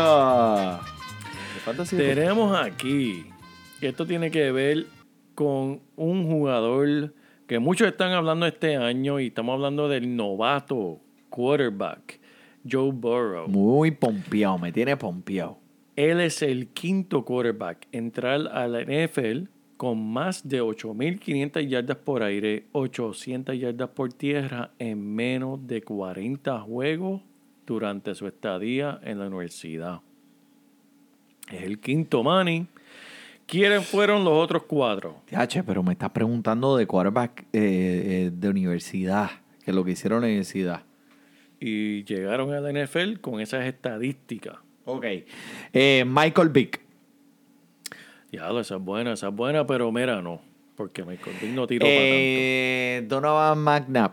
Tenemos 1.97 2.57
aquí, 2.57 3.27
esto 3.81 4.07
tiene 4.07 4.31
que 4.31 4.53
ver 4.53 4.87
con 5.35 5.81
un 5.97 6.27
jugador 6.27 7.15
que 7.47 7.59
muchos 7.59 7.89
están 7.89 8.13
hablando 8.13 8.47
este 8.47 8.77
año 8.77 9.21
y 9.21 9.27
estamos 9.27 9.55
hablando 9.55 9.89
del 9.89 10.17
novato 10.17 11.01
quarterback, 11.29 12.21
Joe 12.71 12.93
Burrow. 12.93 13.49
Muy 13.49 13.91
pompeado, 13.91 14.59
me 14.59 14.73
tiene 14.73 14.97
pompeado. 14.97 15.59
Él 15.97 16.21
es 16.21 16.43
el 16.43 16.69
quinto 16.69 17.25
quarterback 17.25 17.87
en 17.93 18.05
entrar 18.05 18.49
a 18.53 18.67
la 18.67 18.83
NFL 18.83 19.49
con 19.77 20.13
más 20.13 20.49
de 20.49 20.63
8.500 20.63 21.69
yardas 21.69 21.97
por 21.97 22.23
aire, 22.23 22.67
800 22.73 23.59
yardas 23.59 23.91
por 23.91 24.13
tierra 24.13 24.71
en 24.79 25.15
menos 25.15 25.67
de 25.67 25.83
40 25.83 26.61
juegos 26.61 27.21
durante 27.67 28.15
su 28.15 28.27
estadía 28.27 29.01
en 29.03 29.19
la 29.19 29.27
universidad. 29.27 30.01
Es 31.51 31.63
el 31.63 31.81
quinto 31.81 32.23
Manny. 32.23 32.67
¿Quiénes 33.47 33.87
fueron 33.87 34.25
los 34.25 34.33
otros 34.33 34.65
cuatro? 34.65 35.21
TH, 35.27 35.63
pero 35.67 35.83
me 35.83 35.93
estás 35.93 36.11
preguntando 36.11 36.77
de 36.77 36.87
quarterback 36.87 37.43
eh, 37.43 37.47
eh, 37.53 38.31
de 38.33 38.49
universidad, 38.49 39.31
que 39.65 39.73
lo 39.73 39.85
que 39.85 39.93
hicieron 39.93 40.19
en 40.19 40.23
la 40.23 40.29
universidad. 40.29 40.83
Y 41.61 42.05
llegaron 42.05 42.53
a 42.53 42.61
la 42.61 42.73
NFL 42.73 43.21
con 43.21 43.41
esas 43.41 43.67
estadísticas. 43.67 44.57
Ok. 44.85 45.05
Eh, 45.73 46.05
Michael 46.07 46.49
Vick. 46.49 46.81
Diablo, 48.31 48.61
esa 48.61 48.77
es 48.77 48.83
buena, 48.83 49.13
esa 49.13 49.29
es 49.29 49.35
buena, 49.35 49.67
pero 49.67 49.93
mira, 49.93 50.23
no. 50.23 50.41
Porque 50.75 51.05
Michael 51.05 51.37
Vick 51.41 51.53
no 51.53 51.67
tiró 51.67 51.87
para 51.87 51.99
tanto. 51.99 53.15
Donovan 53.15 53.59
McNabb. 53.59 54.13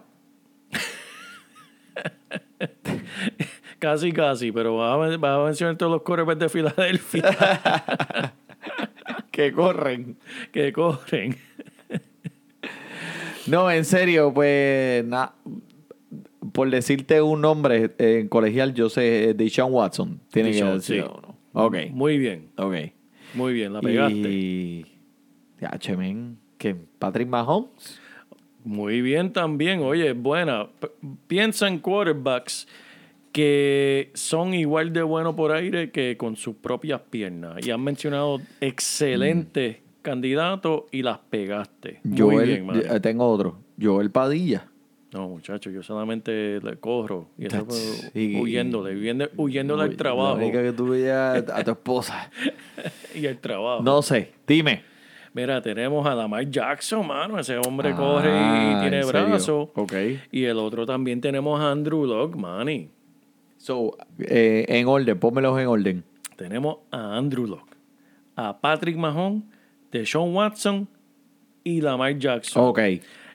Casi, 3.80 4.12
casi, 4.12 4.52
pero 4.52 4.76
vas 4.76 5.14
a, 5.14 5.18
vas 5.18 5.40
a 5.40 5.44
mencionar 5.46 5.78
todos 5.78 5.90
los 5.90 6.02
quarterbacks 6.02 6.40
de 6.40 6.50
Filadelfia 6.50 7.24
que 9.32 9.52
corren. 9.52 10.18
que 10.52 10.72
corren. 10.74 11.36
No, 13.48 13.72
en 13.72 13.84
serio, 13.86 14.32
pues, 14.34 15.04
na- 15.06 15.34
por 16.54 16.70
decirte 16.70 17.22
un 17.22 17.42
nombre 17.42 17.92
en 17.98 18.28
colegial, 18.28 18.74
yo 18.74 18.90
sé 18.90 19.34
de 19.34 19.50
Sean 19.50 19.72
Watson. 19.74 20.20
Tiene 20.32 20.50
que 20.52 20.56
Deshaun, 20.58 20.78
decir 20.78 21.04
sí. 21.04 21.10
uno. 21.10 21.36
Ok, 21.54 21.76
Muy 21.92 22.18
bien, 22.20 22.50
ok. 22.58 22.76
muy 23.34 23.54
bien, 23.54 23.74
la 23.74 23.82
pegaste. 23.82 24.18
Y... 24.30 24.86
TH, 25.60 25.98
men, 25.98 26.38
que 26.58 26.76
Patrick 27.00 27.28
Mahomes. 27.28 28.00
Muy 28.64 29.02
bien 29.02 29.34
también, 29.34 29.80
oye, 29.82 30.14
buena. 30.14 30.70
P- 30.80 30.92
piensa 31.28 31.68
en 31.68 31.80
quarterbacks 31.80 32.68
que 33.32 34.12
son 34.16 34.54
igual 34.54 34.92
de 34.94 35.04
buenos 35.04 35.36
por 35.36 35.52
aire 35.52 35.92
que 35.92 36.18
con 36.18 36.36
sus 36.36 36.56
propias 36.56 37.02
piernas. 37.10 37.66
Y 37.66 37.72
han 37.72 37.82
mencionado 37.82 38.40
excelentes 38.60 39.78
candidatos 40.02 40.84
y 40.92 41.04
las 41.04 41.20
pegaste. 41.20 42.00
Muy 42.04 42.46
bien, 42.46 42.68
eh, 42.74 43.00
tengo 43.00 43.28
otro. 43.30 43.58
Joel 43.82 44.12
Padilla. 44.12 44.66
No, 45.12 45.28
muchachos, 45.28 45.74
yo 45.74 45.82
solamente 45.82 46.60
le 46.62 46.78
corro. 46.78 47.30
Y 47.38 47.48
eso 47.48 47.66
fue 47.66 48.12
huyéndole, 48.40 48.96
huyendo, 48.96 49.28
huyéndole 49.38 49.84
al 49.84 49.92
La 49.92 49.98
trabajo. 49.98 50.36
única 50.36 50.62
que 50.62 50.72
tú 50.72 50.90
veías 50.90 51.44
a 51.52 51.64
tu 51.64 51.72
esposa. 51.78 52.30
Y 53.16 53.26
al 53.26 53.38
trabajo. 53.40 53.82
No 53.82 54.02
sé, 54.04 54.34
dime. 54.46 54.84
Mira, 55.34 55.62
tenemos 55.62 56.06
a 56.08 56.14
Lamar 56.16 56.48
Jackson, 56.50 57.06
mano. 57.08 57.40
Ese 57.40 57.58
hombre 57.58 57.90
Ah, 57.94 57.96
corre 57.96 58.30
y 58.30 58.82
tiene 58.82 59.04
brazos. 59.06 59.70
Ok. 59.76 59.94
Y 60.32 60.44
el 60.44 60.58
otro 60.58 60.86
también 60.86 61.22
tenemos 61.22 61.60
a 61.60 61.72
Andrew 61.72 62.06
Locke, 62.06 62.36
manny. 62.36 62.90
So, 63.60 63.98
eh, 64.20 64.66
en 64.70 64.88
orden, 64.88 65.20
pónmelos 65.20 65.60
en 65.60 65.68
orden. 65.68 66.04
Tenemos 66.38 66.78
a 66.92 67.18
Andrew 67.18 67.46
Locke, 67.46 67.76
a 68.38 68.58
Patrick 68.58 68.96
Mahomes, 68.96 69.44
Deshaun 69.92 70.34
Watson 70.34 70.88
y 71.64 71.82
Lamar 71.82 72.18
Jackson. 72.18 72.64
Ok. 72.64 72.80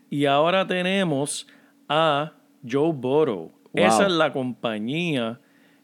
Y 0.09 0.25
ahora 0.25 0.67
tenemos 0.67 1.47
a 1.91 2.33
Joe 2.67 2.93
Burrow. 2.93 3.53
Wow. 3.73 3.85
Esa 3.85 4.07
es 4.07 4.13
la 4.13 4.33
compañía 4.33 5.41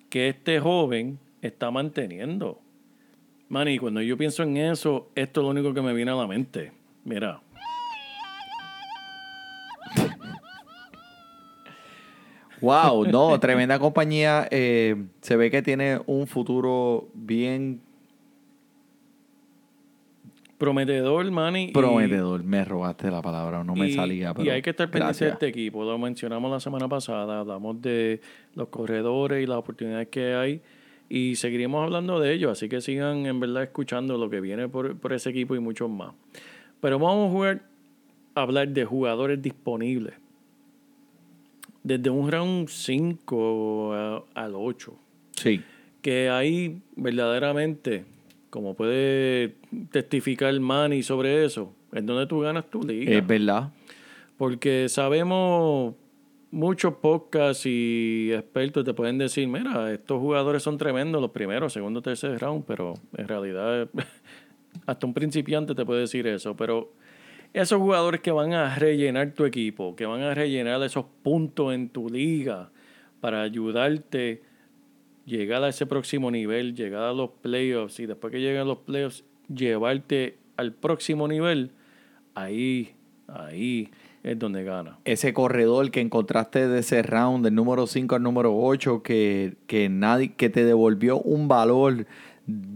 que 0.09 0.31
este 0.31 0.59
joven 0.59 1.19
está 1.43 1.71
manteniendo. 1.71 2.63
Manny, 3.51 3.79
cuando 3.79 4.01
yo 4.01 4.17
pienso 4.17 4.43
en 4.43 4.57
eso, 4.57 5.11
esto 5.15 5.41
es 5.41 5.45
lo 5.45 5.51
único 5.51 5.75
que 5.75 5.83
me 5.83 5.93
viene 5.93 6.13
a 6.13 6.15
la 6.15 6.27
mente. 6.27 6.73
Mira, 7.05 7.43
Wow, 12.61 13.05
no, 13.11 13.39
tremenda 13.41 13.79
compañía. 13.79 14.47
eh, 14.51 14.97
se 15.21 15.37
ve 15.37 15.51
que 15.51 15.63
tiene 15.63 16.01
un 16.07 16.27
futuro 16.27 17.09
bien 17.15 17.81
Prometedor, 20.59 21.31
Manny. 21.31 21.65
y- 21.71 21.73
prometedor. 21.73 22.45
Me 22.45 22.63
robaste 22.67 23.11
la 23.11 23.23
palabra, 23.23 23.65
no 23.65 23.75
me 23.75 23.89
y, 23.89 23.93
salía. 23.95 24.31
y 24.31 24.35
pero 24.35 24.53
hay 24.53 24.61
que 24.61 24.69
estar 24.71 24.91
pendiente 24.91 25.25
de 25.25 25.31
este 25.31 25.47
equipo. 25.47 25.85
Lo 25.85 25.97
mencionamos 25.97 26.51
la 26.51 26.61
semana 26.61 26.87
pasada. 26.87 27.41
Hablamos 27.41 27.81
de 27.81 28.21
los 28.55 28.69
corredores 28.69 29.43
y 29.43 29.47
las 29.47 29.57
oportunidades 29.57 30.09
que 30.09 30.35
hay. 30.35 30.61
Y 31.09 31.37
seguiremos 31.37 31.83
hablando 31.83 32.21
de 32.21 32.35
ellos. 32.35 32.53
Así 32.53 32.69
que 32.69 32.83
sigan 32.83 33.25
en 33.25 33.41
verdad 33.41 33.63
escuchando 33.63 34.19
lo 34.19 34.29
que 34.29 34.43
viene 34.43 34.69
por, 34.69 34.97
por 34.99 35.15
ese 35.15 35.31
equipo 35.31 35.55
y 35.57 35.61
muchos 35.61 35.89
más. 35.89 36.13
Pero 36.83 36.99
vamos 36.99 37.29
a 37.31 37.33
jugar, 37.33 37.63
a 38.35 38.43
hablar 38.43 38.69
de 38.69 38.85
jugadores 38.85 39.41
disponibles. 39.41 40.13
Desde 41.83 42.11
un 42.11 42.31
round 42.31 42.69
5 42.69 43.93
a- 43.95 44.25
al 44.35 44.53
8 44.55 44.95
Sí, 45.37 45.63
que 46.03 46.29
ahí 46.29 46.81
verdaderamente, 46.97 48.05
como 48.51 48.75
puede 48.75 49.55
testificar 49.91 50.59
Manny 50.61 51.03
sobre 51.03 51.45
eso, 51.45 51.73
es 51.93 52.05
donde 52.05 52.27
tú 52.27 52.41
ganas 52.41 52.69
tu 52.71 52.83
liga. 52.83 53.17
es 53.17 53.27
verdad. 53.27 53.71
Porque 54.37 54.89
sabemos, 54.89 55.95
muchos 56.51 56.95
podcasts 56.95 57.65
y 57.67 58.31
expertos 58.33 58.85
te 58.85 58.93
pueden 58.95 59.19
decir, 59.19 59.47
mira, 59.49 59.93
estos 59.93 60.19
jugadores 60.21 60.63
son 60.63 60.77
tremendos 60.79 61.21
los 61.21 61.31
primeros, 61.31 61.73
segundo, 61.73 62.03
tercer 62.03 62.39
round, 62.41 62.65
pero 62.67 62.95
en 63.17 63.29
realidad 63.29 63.89
hasta 64.87 65.07
un 65.07 65.15
principiante 65.15 65.75
te 65.75 65.85
puede 65.85 66.01
decir 66.01 66.27
eso. 66.27 66.57
Pero 66.57 66.93
esos 67.53 67.79
jugadores 67.79 68.21
que 68.21 68.31
van 68.31 68.53
a 68.53 68.75
rellenar 68.77 69.33
tu 69.33 69.45
equipo, 69.45 69.97
que 69.97 70.07
van 70.07 70.23
a 70.23 70.35
rellenar 70.35 70.83
esos 70.83 71.05
puntos 71.23 71.75
en 71.75 71.89
tu 71.89 72.09
liga 72.09 72.71
para 73.21 73.43
ayudarte 73.43 74.43
llegar 75.27 75.63
a 75.63 75.69
ese 75.69 75.87
próximo 75.87 76.31
nivel, 76.31 76.75
llegar 76.75 77.03
a 77.03 77.13
los 77.13 77.31
playoffs 77.41 78.01
y 78.01 78.07
después 78.07 78.33
que 78.33 78.41
lleguen 78.41 78.67
los 78.67 78.79
playoffs, 78.79 79.25
llevarte 79.55 80.39
al 80.57 80.73
próximo 80.73 81.29
nivel, 81.29 81.71
ahí, 82.35 82.95
ahí 83.29 83.91
es 84.23 84.39
donde 84.39 84.65
gana. 84.65 84.99
Ese 85.05 85.33
corredor 85.33 85.91
que 85.91 86.01
encontraste 86.01 86.69
de 86.69 86.81
ese 86.81 87.03
round, 87.03 87.45
del 87.45 87.55
número 87.55 87.87
5 87.87 88.17
al 88.17 88.23
número 88.23 88.57
8, 88.57 89.03
que, 89.03 89.55
que, 89.67 89.89
nadie, 89.89 90.35
que 90.35 90.51
te 90.51 90.65
devolvió 90.65 91.19
un 91.21 91.49
valor 91.49 92.07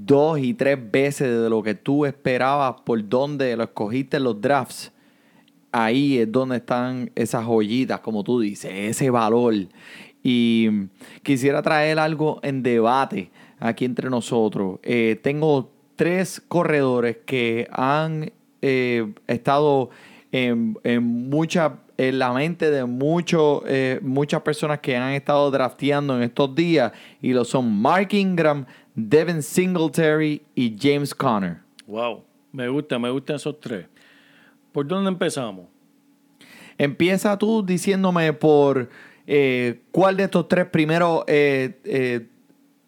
dos 0.07 0.39
y 0.39 0.55
tres 0.55 0.79
veces 0.91 1.43
de 1.43 1.51
lo 1.51 1.63
que 1.63 1.75
tú 1.75 2.07
esperabas 2.07 2.81
por 2.83 3.09
donde 3.09 3.57
lo 3.57 3.65
escogiste 3.65 4.21
los 4.21 4.41
drafts. 4.41 4.93
Ahí 5.73 6.19
es 6.19 6.31
donde 6.31 6.59
están 6.59 7.11
esas 7.15 7.45
joyitas, 7.45 8.01
como 8.01 8.23
tú 8.23 8.41
dices, 8.41 8.71
ese 8.73 9.11
valor. 9.11 9.55
Y 10.23 10.69
quisiera 11.23 11.63
traer 11.63 11.99
algo 11.99 12.41
en 12.43 12.63
debate 12.63 13.31
aquí 13.59 13.85
entre 13.85 14.09
nosotros. 14.09 14.79
Eh, 14.83 15.19
tengo 15.23 15.73
tres 15.97 16.41
corredores 16.49 17.19
que 17.27 17.69
han 17.71 18.33
eh, 18.63 19.13
estado 19.27 19.91
en, 20.33 20.77
en 20.83 21.03
mucha, 21.05 21.79
en 21.97 22.19
la 22.19 22.33
mente 22.33 22.71
de 22.71 22.85
mucho, 22.85 23.63
eh, 23.67 24.01
muchas 24.03 24.43
personas 24.43 24.81
que 24.81 24.97
han 24.97 25.13
estado 25.13 25.51
drafteando 25.51 26.17
en 26.17 26.23
estos 26.23 26.55
días 26.55 26.93
y 27.21 27.33
lo 27.33 27.45
son 27.45 27.73
Mark 27.81 28.09
Ingram, 28.13 28.67
Devin 28.95 29.43
Singletary 29.43 30.43
y 30.55 30.77
James 30.79 31.15
Conner. 31.15 31.59
Wow, 31.87 32.25
me 32.53 32.69
gusta, 32.69 32.99
me 32.99 33.11
gustan 33.11 33.37
esos 33.37 33.59
tres. 33.61 33.87
¿Por 34.73 34.87
dónde 34.87 35.09
empezamos? 35.09 35.67
Empieza 36.79 37.39
tú 37.39 37.65
diciéndome 37.65 38.33
por 38.33 38.89
eh, 39.27 39.83
cuál 39.91 40.17
de 40.17 40.25
estos 40.25 40.49
tres 40.49 40.67
primero 40.67 41.25
eh, 41.27 41.79
eh, 41.85 42.27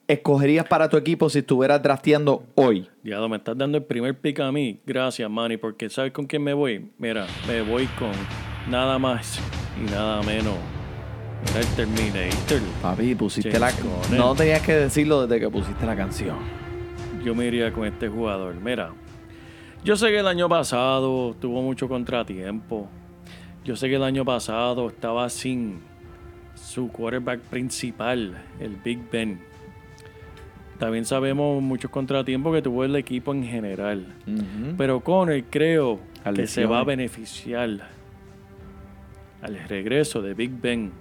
escogerías 0.09 0.67
para 0.67 0.89
tu 0.89 0.97
equipo 0.97 1.29
si 1.31 1.41
estuvieras 1.41 1.83
drafteando 1.83 2.45
hoy. 2.55 2.89
Diablo, 3.03 3.29
me 3.29 3.37
estás 3.37 3.57
dando 3.57 3.79
el 3.79 3.85
primer 3.85 4.19
pick 4.19 4.41
a 4.41 4.51
mí. 4.51 4.81
Gracias, 4.85 5.31
Manny, 5.31 5.57
porque 5.57 5.89
¿sabes 5.89 6.13
con 6.13 6.27
quién 6.27 6.43
me 6.43 6.55
voy? 6.55 6.91
Mira, 6.99 7.27
me 7.47 7.63
voy 7.63 7.87
con 7.99 8.13
nada 8.71 8.99
más 8.99 9.41
y 9.81 9.91
nada 9.91 10.23
menos. 10.23 10.76
El 11.57 11.67
Terminator. 11.75 12.61
Papi, 12.83 13.15
pusiste 13.15 13.51
James 13.51 13.85
la... 13.85 14.03
Conner. 14.03 14.21
No 14.21 14.35
tenías 14.35 14.63
que 14.63 14.75
decirlo 14.75 15.27
desde 15.27 15.41
que 15.41 15.51
pusiste 15.51 15.87
la 15.87 15.97
canción. 15.97 16.37
Yo 17.25 17.35
me 17.35 17.47
iría 17.47 17.73
con 17.73 17.87
este 17.87 18.09
jugador. 18.09 18.55
Mira, 18.57 18.91
yo 19.85 19.97
sé 19.97 20.09
que 20.09 20.19
el 20.19 20.27
año 20.27 20.49
pasado 20.49 21.35
tuvo 21.41 21.63
mucho 21.63 21.89
contratiempo. 21.89 22.89
Yo 23.65 23.77
sé 23.77 23.89
que 23.89 23.97
el 23.97 24.03
año 24.03 24.25
pasado 24.25 24.89
estaba 24.89 25.29
sin 25.29 25.81
su 26.55 26.89
quarterback 26.89 27.41
principal, 27.41 28.43
el 28.61 28.77
Big 28.77 29.01
Ben. 29.11 29.41
También 30.79 31.05
sabemos 31.05 31.63
muchos 31.63 31.91
contratiempos 31.91 32.55
que 32.55 32.63
tuvo 32.63 32.85
el 32.85 32.97
equipo 32.97 33.33
en 33.33 33.45
general. 33.45 34.07
Pero 34.77 35.01
Conner 35.01 35.45
creo 35.45 36.01
que 36.35 36.47
se 36.47 36.67
va 36.67 36.81
a 36.81 36.85
beneficiar 36.85 37.96
al 39.47 39.69
regreso 39.69 40.21
de 40.23 40.35
Big 40.35 40.51
Ben. 40.61 40.93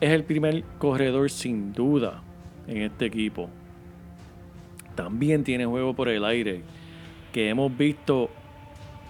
Es 0.00 0.10
el 0.10 0.24
primer 0.24 0.64
corredor 0.78 1.30
sin 1.30 1.72
duda 1.72 2.22
en 2.66 2.82
este 2.82 3.06
equipo. 3.06 3.48
También 4.94 5.44
tiene 5.44 5.66
juego 5.66 5.94
por 5.94 6.08
el 6.08 6.24
aire 6.24 6.62
que 7.32 7.50
hemos 7.50 7.76
visto 7.76 8.30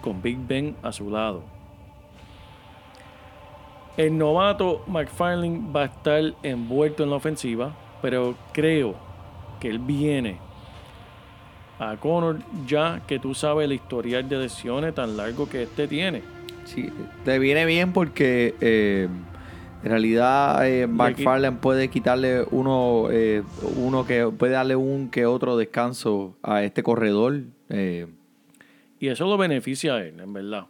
con 0.01 0.21
Big 0.21 0.37
Ben 0.37 0.75
a 0.83 0.91
su 0.91 1.09
lado. 1.09 1.43
El 3.97 4.17
novato 4.17 4.83
McFarlane 4.87 5.71
va 5.73 5.81
a 5.81 5.85
estar 5.85 6.33
envuelto 6.43 7.03
en 7.03 7.09
la 7.09 7.15
ofensiva, 7.15 7.75
pero 8.01 8.35
creo 8.53 8.95
que 9.59 9.69
él 9.69 9.79
viene 9.79 10.37
a 11.79 11.95
Connor 11.97 12.39
ya 12.65 13.01
que 13.07 13.19
tú 13.19 13.33
sabes 13.33 13.65
el 13.65 13.73
historial 13.73 14.27
de 14.27 14.37
lesiones 14.37 14.93
tan 14.93 15.15
largo 15.15 15.49
que 15.49 15.63
este 15.63 15.87
tiene. 15.87 16.38
Sí, 16.69 16.89
te 17.25 17.39
viene 17.39 17.65
bien 17.65 17.93
porque 17.93 18.53
eh, 18.61 19.07
en 19.83 19.89
realidad 19.89 20.67
eh, 20.69 20.85
McFarlane 20.85 21.57
puede 21.57 21.89
quitarle 21.89 22.43
uno, 22.51 23.07
eh, 23.09 23.41
uno 23.77 24.05
que 24.05 24.27
puede 24.27 24.53
darle 24.53 24.75
un 24.75 25.09
que 25.09 25.25
otro 25.25 25.57
descanso 25.57 26.37
a 26.43 26.63
este 26.63 26.83
corredor. 26.83 27.41
eh, 27.69 28.05
Y 28.99 29.07
eso 29.07 29.25
lo 29.25 29.35
beneficia 29.37 29.95
a 29.95 30.03
él, 30.05 30.19
en 30.19 30.31
verdad. 30.31 30.67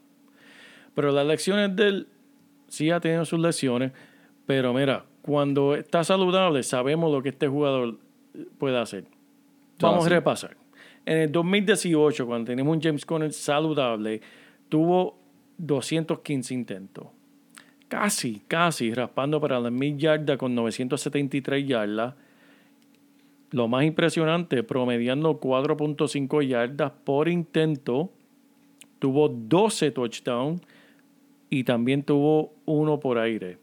Pero 0.96 1.12
las 1.12 1.26
lecciones 1.26 1.76
de 1.76 1.88
él 1.88 2.08
sí 2.70 2.92
ha 2.92 3.02
tenido 3.02 3.26
sus 3.26 3.40
lesiones. 3.40 3.92
Pero 4.46 4.74
mira, 4.74 5.04
cuando 5.22 5.76
está 5.76 6.04
saludable, 6.06 6.64
sabemos 6.64 7.12
lo 7.12 7.22
que 7.22 7.30
este 7.30 7.50
jugador 7.50 7.98
puede 8.58 8.80
hacer. 8.80 9.04
Vamos 9.82 10.06
a 10.06 10.10
repasar. 10.10 10.56
En 11.06 11.18
el 11.18 11.32
2018, 11.32 12.26
cuando 12.26 12.46
tenemos 12.52 12.74
un 12.74 12.82
James 12.82 13.06
Conner 13.06 13.34
saludable, 13.34 14.22
tuvo 14.70 15.19
215 15.60 16.54
intentos. 16.54 17.08
Casi, 17.88 18.42
casi 18.48 18.94
raspando 18.94 19.40
para 19.42 19.60
las 19.60 19.72
1000 19.72 19.98
yardas 19.98 20.38
con 20.38 20.56
973 20.56 21.68
yardas. 21.68 22.16
Lo 23.52 23.68
más 23.68 23.84
impresionante, 23.84 24.64
promediando 24.64 25.40
4.5 25.40 26.48
yardas 26.48 26.92
por 27.04 27.28
intento. 27.28 28.12
Tuvo 29.00 29.30
12 29.30 29.92
touchdowns 29.92 30.62
y 31.50 31.64
también 31.64 32.04
tuvo 32.04 32.54
uno 32.66 33.00
por 33.00 33.18
aire. 33.18 33.58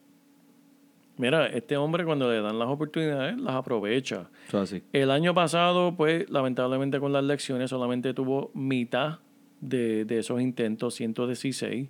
Mira, 1.18 1.46
este 1.46 1.76
hombre 1.76 2.04
cuando 2.04 2.30
le 2.30 2.40
dan 2.40 2.58
las 2.58 2.68
oportunidades 2.68 3.40
las 3.40 3.54
aprovecha. 3.54 4.28
así. 4.52 4.82
El 4.92 5.10
año 5.10 5.32
pasado, 5.34 5.94
pues 5.96 6.28
lamentablemente 6.28 7.00
con 7.00 7.12
las 7.12 7.24
lecciones 7.24 7.70
solamente 7.70 8.12
tuvo 8.12 8.50
mitad 8.54 9.20
de, 9.60 10.04
de 10.04 10.18
esos 10.18 10.40
intentos, 10.40 10.94
116. 10.94 11.88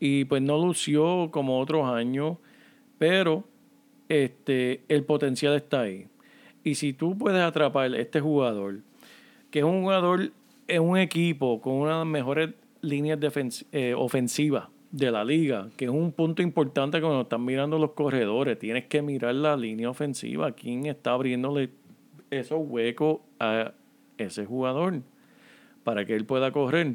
Y 0.00 0.24
pues 0.24 0.42
no 0.42 0.58
lució 0.58 1.30
como 1.30 1.60
otros 1.60 1.86
años, 1.88 2.38
pero 2.98 3.44
este, 4.08 4.82
el 4.88 5.04
potencial 5.04 5.54
está 5.54 5.82
ahí. 5.82 6.06
Y 6.64 6.74
si 6.74 6.92
tú 6.92 7.16
puedes 7.16 7.40
atrapar 7.42 7.92
a 7.92 7.98
este 7.98 8.20
jugador, 8.20 8.80
que 9.50 9.60
es 9.60 9.64
un 9.64 9.82
jugador 9.82 10.32
en 10.68 10.82
un 10.82 10.98
equipo 10.98 11.60
con 11.60 11.74
una 11.74 11.92
de 11.92 11.98
las 11.98 12.06
mejores 12.06 12.50
líneas 12.82 13.18
eh, 13.72 13.94
ofensivas 13.96 14.68
de 14.90 15.10
la 15.10 15.24
liga, 15.24 15.68
que 15.76 15.84
es 15.84 15.90
un 15.90 16.12
punto 16.12 16.42
importante 16.42 17.00
cuando 17.00 17.22
están 17.22 17.44
mirando 17.44 17.78
los 17.78 17.92
corredores. 17.92 18.58
Tienes 18.58 18.86
que 18.86 19.02
mirar 19.02 19.34
la 19.34 19.56
línea 19.56 19.88
ofensiva, 19.88 20.52
quién 20.52 20.86
está 20.86 21.12
abriéndole 21.12 21.70
esos 22.30 22.60
huecos 22.62 23.20
a 23.38 23.72
ese 24.18 24.44
jugador 24.44 25.02
para 25.90 26.04
que 26.04 26.14
él 26.14 26.24
pueda 26.24 26.52
correr. 26.52 26.94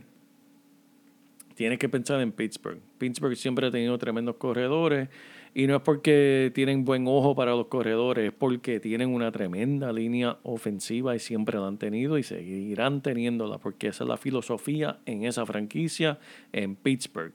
Tienes 1.54 1.80
que 1.80 1.90
pensar 1.90 2.22
en 2.22 2.32
Pittsburgh. 2.32 2.80
Pittsburgh 2.98 3.36
siempre 3.36 3.68
ha 3.68 3.72
tenido 3.72 3.98
tremendos 3.98 4.38
corredores 4.38 5.10
y 5.54 5.68
no 5.68 5.76
es 5.76 5.82
porque 5.82 6.50
tienen 6.56 6.86
buen 6.86 7.06
ojo 7.06 7.36
para 7.36 7.52
los 7.52 7.68
corredores, 7.68 8.28
es 8.28 8.32
porque 8.32 8.80
tienen 8.80 9.10
una 9.10 9.34
tremenda 9.34 9.92
línea 9.92 10.38
ofensiva 10.44 11.14
y 11.14 11.20
siempre 11.20 11.60
la 11.60 11.68
han 11.68 11.78
tenido 11.78 12.18
y 12.18 12.24
seguirán 12.24 13.02
teniéndola 13.02 13.58
porque 13.58 13.88
esa 13.88 14.06
es 14.06 14.08
la 14.08 14.16
filosofía 14.16 15.00
en 15.06 15.26
esa 15.26 15.46
franquicia 15.46 16.18
en 16.54 16.78
Pittsburgh. 16.78 17.34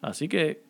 Así 0.00 0.28
que 0.28 0.62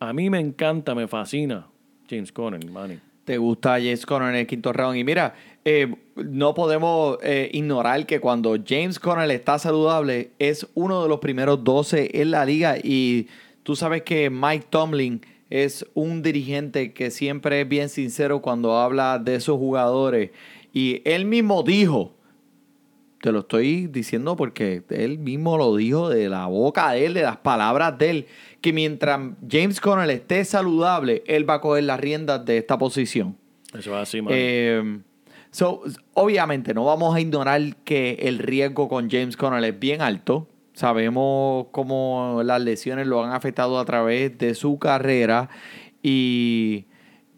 a 0.00 0.12
mí 0.12 0.28
me 0.28 0.38
encanta, 0.38 0.94
me 0.94 1.08
fascina 1.08 1.66
James 2.10 2.30
Conner, 2.30 2.62
Manny. 2.70 2.98
Te 3.28 3.36
gusta 3.36 3.72
James 3.72 4.06
Conner 4.06 4.30
en 4.30 4.36
el 4.36 4.46
quinto 4.46 4.72
round. 4.72 4.96
Y 4.96 5.04
mira, 5.04 5.34
eh, 5.62 5.94
no 6.16 6.54
podemos 6.54 7.18
eh, 7.22 7.50
ignorar 7.52 8.06
que 8.06 8.20
cuando 8.20 8.56
James 8.66 8.98
Conner 8.98 9.30
está 9.30 9.58
saludable, 9.58 10.30
es 10.38 10.66
uno 10.72 11.02
de 11.02 11.10
los 11.10 11.18
primeros 11.18 11.62
12 11.62 12.22
en 12.22 12.30
la 12.30 12.46
liga. 12.46 12.78
Y 12.82 13.26
tú 13.64 13.76
sabes 13.76 14.00
que 14.00 14.30
Mike 14.30 14.68
Tomlin 14.70 15.20
es 15.50 15.84
un 15.92 16.22
dirigente 16.22 16.94
que 16.94 17.10
siempre 17.10 17.60
es 17.60 17.68
bien 17.68 17.90
sincero 17.90 18.40
cuando 18.40 18.78
habla 18.78 19.18
de 19.18 19.34
esos 19.34 19.58
jugadores. 19.58 20.30
Y 20.72 21.02
él 21.04 21.26
mismo 21.26 21.62
dijo, 21.62 22.14
te 23.20 23.30
lo 23.30 23.40
estoy 23.40 23.88
diciendo 23.88 24.36
porque 24.36 24.84
él 24.88 25.18
mismo 25.18 25.58
lo 25.58 25.76
dijo 25.76 26.08
de 26.08 26.30
la 26.30 26.46
boca 26.46 26.92
de 26.92 27.04
él, 27.04 27.12
de 27.12 27.22
las 27.22 27.36
palabras 27.36 27.98
de 27.98 28.10
él, 28.10 28.26
que 28.60 28.72
mientras 28.72 29.20
James 29.48 29.80
Conner 29.80 30.10
esté 30.10 30.44
saludable, 30.44 31.22
él 31.26 31.48
va 31.48 31.54
a 31.54 31.60
coger 31.60 31.84
las 31.84 32.00
riendas 32.00 32.44
de 32.44 32.58
esta 32.58 32.78
posición. 32.78 33.36
Eso 33.68 33.96
es 33.96 34.02
así, 34.02 34.22
Manny. 34.22 34.36
Eh, 34.38 34.98
so, 35.50 35.82
obviamente, 36.14 36.74
no 36.74 36.84
vamos 36.84 37.14
a 37.14 37.20
ignorar 37.20 37.76
que 37.84 38.18
el 38.22 38.38
riesgo 38.38 38.88
con 38.88 39.10
James 39.10 39.36
Conner 39.36 39.62
es 39.64 39.78
bien 39.78 40.02
alto. 40.02 40.48
Sabemos 40.72 41.66
cómo 41.72 42.42
las 42.44 42.62
lesiones 42.62 43.06
lo 43.06 43.24
han 43.24 43.32
afectado 43.32 43.78
a 43.78 43.84
través 43.84 44.38
de 44.38 44.54
su 44.54 44.78
carrera. 44.78 45.48
Y, 46.02 46.86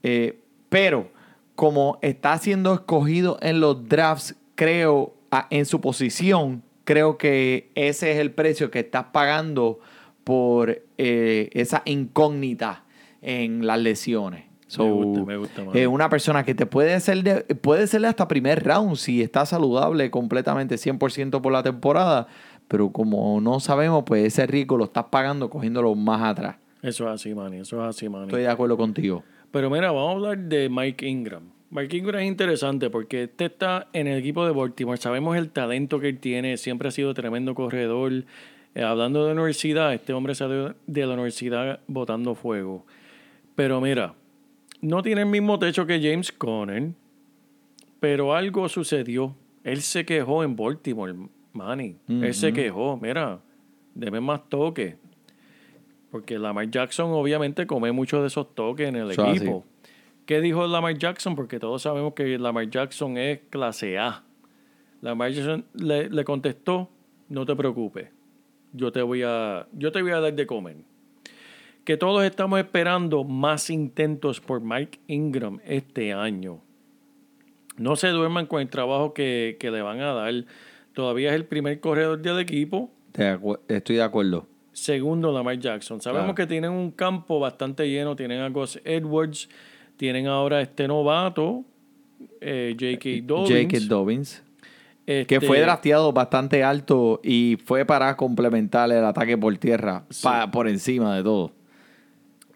eh, 0.03 0.41
pero 0.69 1.11
como 1.55 1.99
está 2.03 2.39
siendo 2.39 2.73
escogido 2.75 3.39
en 3.43 3.61
los 3.61 3.89
drafts, 3.89 4.37
creo, 4.55 5.15
en 5.51 5.67
su 5.67 5.81
posición, 5.81 6.63
creo 6.85 7.19
que 7.19 7.71
ese 7.75 8.13
es 8.13 8.19
el 8.19 8.31
precio 8.31 8.71
que 8.71 8.81
estás 8.81 9.05
pagando 9.13 9.81
por 10.25 10.83
eh, 11.03 11.49
esa 11.55 11.81
incógnita 11.87 12.85
en 13.23 13.67
las 13.67 13.81
lesiones. 13.81 14.45
So, 14.67 14.85
Me 14.85 14.93
gusta, 14.93 15.25
me 15.25 15.37
gusta, 15.39 15.63
eh, 15.73 15.87
una 15.87 16.11
persona 16.11 16.45
que 16.45 16.55
te 16.55 16.67
puede 16.67 17.01
ser 17.01 17.23
de, 17.23 17.41
puede 17.55 17.87
ser 17.87 18.05
hasta 18.05 18.29
primer 18.29 18.63
round 18.63 18.97
si 18.97 19.23
está 19.23 19.47
saludable 19.47 20.11
completamente 20.11 20.75
100% 20.75 21.41
por 21.41 21.53
la 21.53 21.63
temporada, 21.63 22.27
pero 22.69 22.93
como 22.93 23.41
no 23.41 23.61
sabemos, 23.61 24.05
pues 24.05 24.27
ese 24.27 24.47
riesgo 24.47 24.77
lo 24.77 24.85
estás 24.85 25.05
pagando 25.05 25.49
cogiéndolo 25.49 25.95
más 25.95 26.21
atrás. 26.23 26.57
Eso 26.83 27.07
es 27.09 27.15
así, 27.15 27.35
Manny. 27.35 27.61
Eso 27.61 27.83
es 27.83 27.97
así, 27.97 28.11
Manny. 28.11 28.27
Estoy 28.27 28.43
de 28.43 28.49
acuerdo 28.49 28.77
contigo. 28.77 29.25
Pero 29.51 29.71
mira, 29.71 29.91
vamos 29.91 30.09
a 30.09 30.13
hablar 30.13 30.39
de 30.39 30.69
Mike 30.69 31.09
Ingram. 31.09 31.45
Mike 31.71 31.97
Ingram 31.97 32.21
es 32.21 32.29
interesante 32.29 32.91
porque 32.91 33.23
este 33.23 33.47
está 33.47 33.89
en 33.95 34.07
el 34.07 34.19
equipo 34.19 34.45
de 34.45 34.53
Baltimore. 34.53 34.99
Sabemos 34.99 35.39
el 35.39 35.49
talento 35.51 35.99
que 35.99 36.11
él 36.11 36.19
tiene. 36.19 36.59
Siempre 36.59 36.89
ha 36.89 36.91
sido 36.91 37.15
tremendo 37.15 37.55
corredor. 37.55 38.25
Eh, 38.75 38.83
hablando 38.83 39.27
de 39.27 39.33
universidad, 39.33 39.93
este 39.93 40.13
hombre 40.13 40.35
salió 40.35 40.75
de 40.87 41.07
la 41.07 41.15
universidad 41.15 41.81
botando 41.87 42.35
fuego. 42.35 42.87
Pero 43.55 43.81
mira, 43.81 44.15
no 44.81 45.03
tiene 45.03 45.23
el 45.23 45.27
mismo 45.27 45.59
techo 45.59 45.87
que 45.87 46.01
James 46.01 46.33
Conner. 46.33 46.93
Pero 47.99 48.35
algo 48.35 48.69
sucedió. 48.69 49.35
Él 49.65 49.83
se 49.83 50.07
quejó 50.07 50.43
en 50.43 50.57
Baltimore, 50.57 51.15
Manny. 51.53 51.97
Él 52.09 52.33
se 52.33 52.53
quejó. 52.53 52.97
Mira, 52.97 53.41
deme 53.95 54.21
más 54.21 54.49
toques. 54.49 54.97
Porque 56.11 56.39
Lamar 56.39 56.71
Jackson 56.71 57.11
obviamente 57.13 57.67
come 57.67 57.93
muchos 57.93 58.21
de 58.23 58.29
esos 58.29 58.55
toques 58.55 58.89
en 58.89 58.97
el 58.97 59.11
equipo. 59.11 59.65
¿Qué 60.25 60.41
dijo 60.41 60.67
Lamar 60.67 60.97
Jackson? 60.97 61.35
Porque 61.35 61.59
todos 61.59 61.83
sabemos 61.83 62.15
que 62.15 62.39
Lamar 62.39 62.71
Jackson 62.71 63.19
es 63.19 63.41
clase 63.51 63.99
A. 63.99 64.23
Lamar 65.03 65.33
Jackson 65.33 65.65
le, 65.75 66.09
le 66.09 66.25
contestó, 66.25 66.89
no 67.29 67.45
te 67.45 67.55
preocupes, 67.55 68.09
yo 68.73 68.93
te, 68.93 69.03
voy 69.03 69.23
a, 69.25 69.67
yo 69.73 69.93
te 69.93 70.03
voy 70.03 70.13
a 70.13 70.21
dar 70.21 70.35
de 70.35 70.47
comer. 70.47 70.77
Que 71.85 71.97
todos 71.97 72.25
estamos 72.25 72.59
esperando 72.59 73.25
más 73.25 73.71
intentos 73.71 74.41
por 74.41 74.61
Mike 74.61 74.99
Ingram 75.09 75.61
este 75.65 76.13
año. 76.13 76.61
No 77.77 77.97
se 77.97 78.09
duerman 78.09 78.47
con 78.47 78.61
el 78.61 78.69
trabajo 78.69 79.15
que, 79.15 79.57
que 79.59 79.71
le 79.71 79.81
van 79.83 80.01
a 80.01 80.13
dar. 80.13 80.35
Todavía 80.93 81.31
es 81.31 81.37
el 81.37 81.47
primer 81.47 81.81
corredor 81.81 82.21
del 82.21 82.39
equipo. 82.39 82.91
Estoy 83.69 83.97
de 83.97 84.03
acuerdo. 84.03 84.47
Segundo, 84.73 85.33
Lamar 85.33 85.59
Jackson. 85.59 86.01
Sabemos 86.01 86.27
Claro. 86.27 86.35
que 86.37 86.47
tienen 86.47 86.71
un 86.71 86.91
campo 86.91 87.41
bastante 87.41 87.89
lleno. 87.89 88.15
Tienen 88.15 88.41
a 88.41 88.49
Gus 88.51 88.79
Edwards. 88.85 89.49
Tienen 89.97 90.27
ahora 90.27 90.61
este 90.63 90.87
novato, 90.89 91.65
eh, 92.41 92.75
J.K. 92.79 93.27
Dobbins. 93.27 93.51
J.K. 93.51 93.79
Dobbins. 93.87 94.43
Que 95.07 95.21
Este, 95.23 95.41
fue 95.41 95.61
drafteado 95.61 96.13
bastante 96.13 96.63
alto 96.63 97.21
y 97.25 97.59
fue 97.65 97.85
para 97.85 98.17
complementar 98.17 98.91
el 98.93 99.05
ataque 99.05 99.37
por 99.37 99.57
tierra, 99.59 100.05
Sí. 100.11 100.23
pa- 100.23 100.51
por 100.51 100.69
encima 100.69 101.17
de 101.17 101.23
todo. 101.25 101.53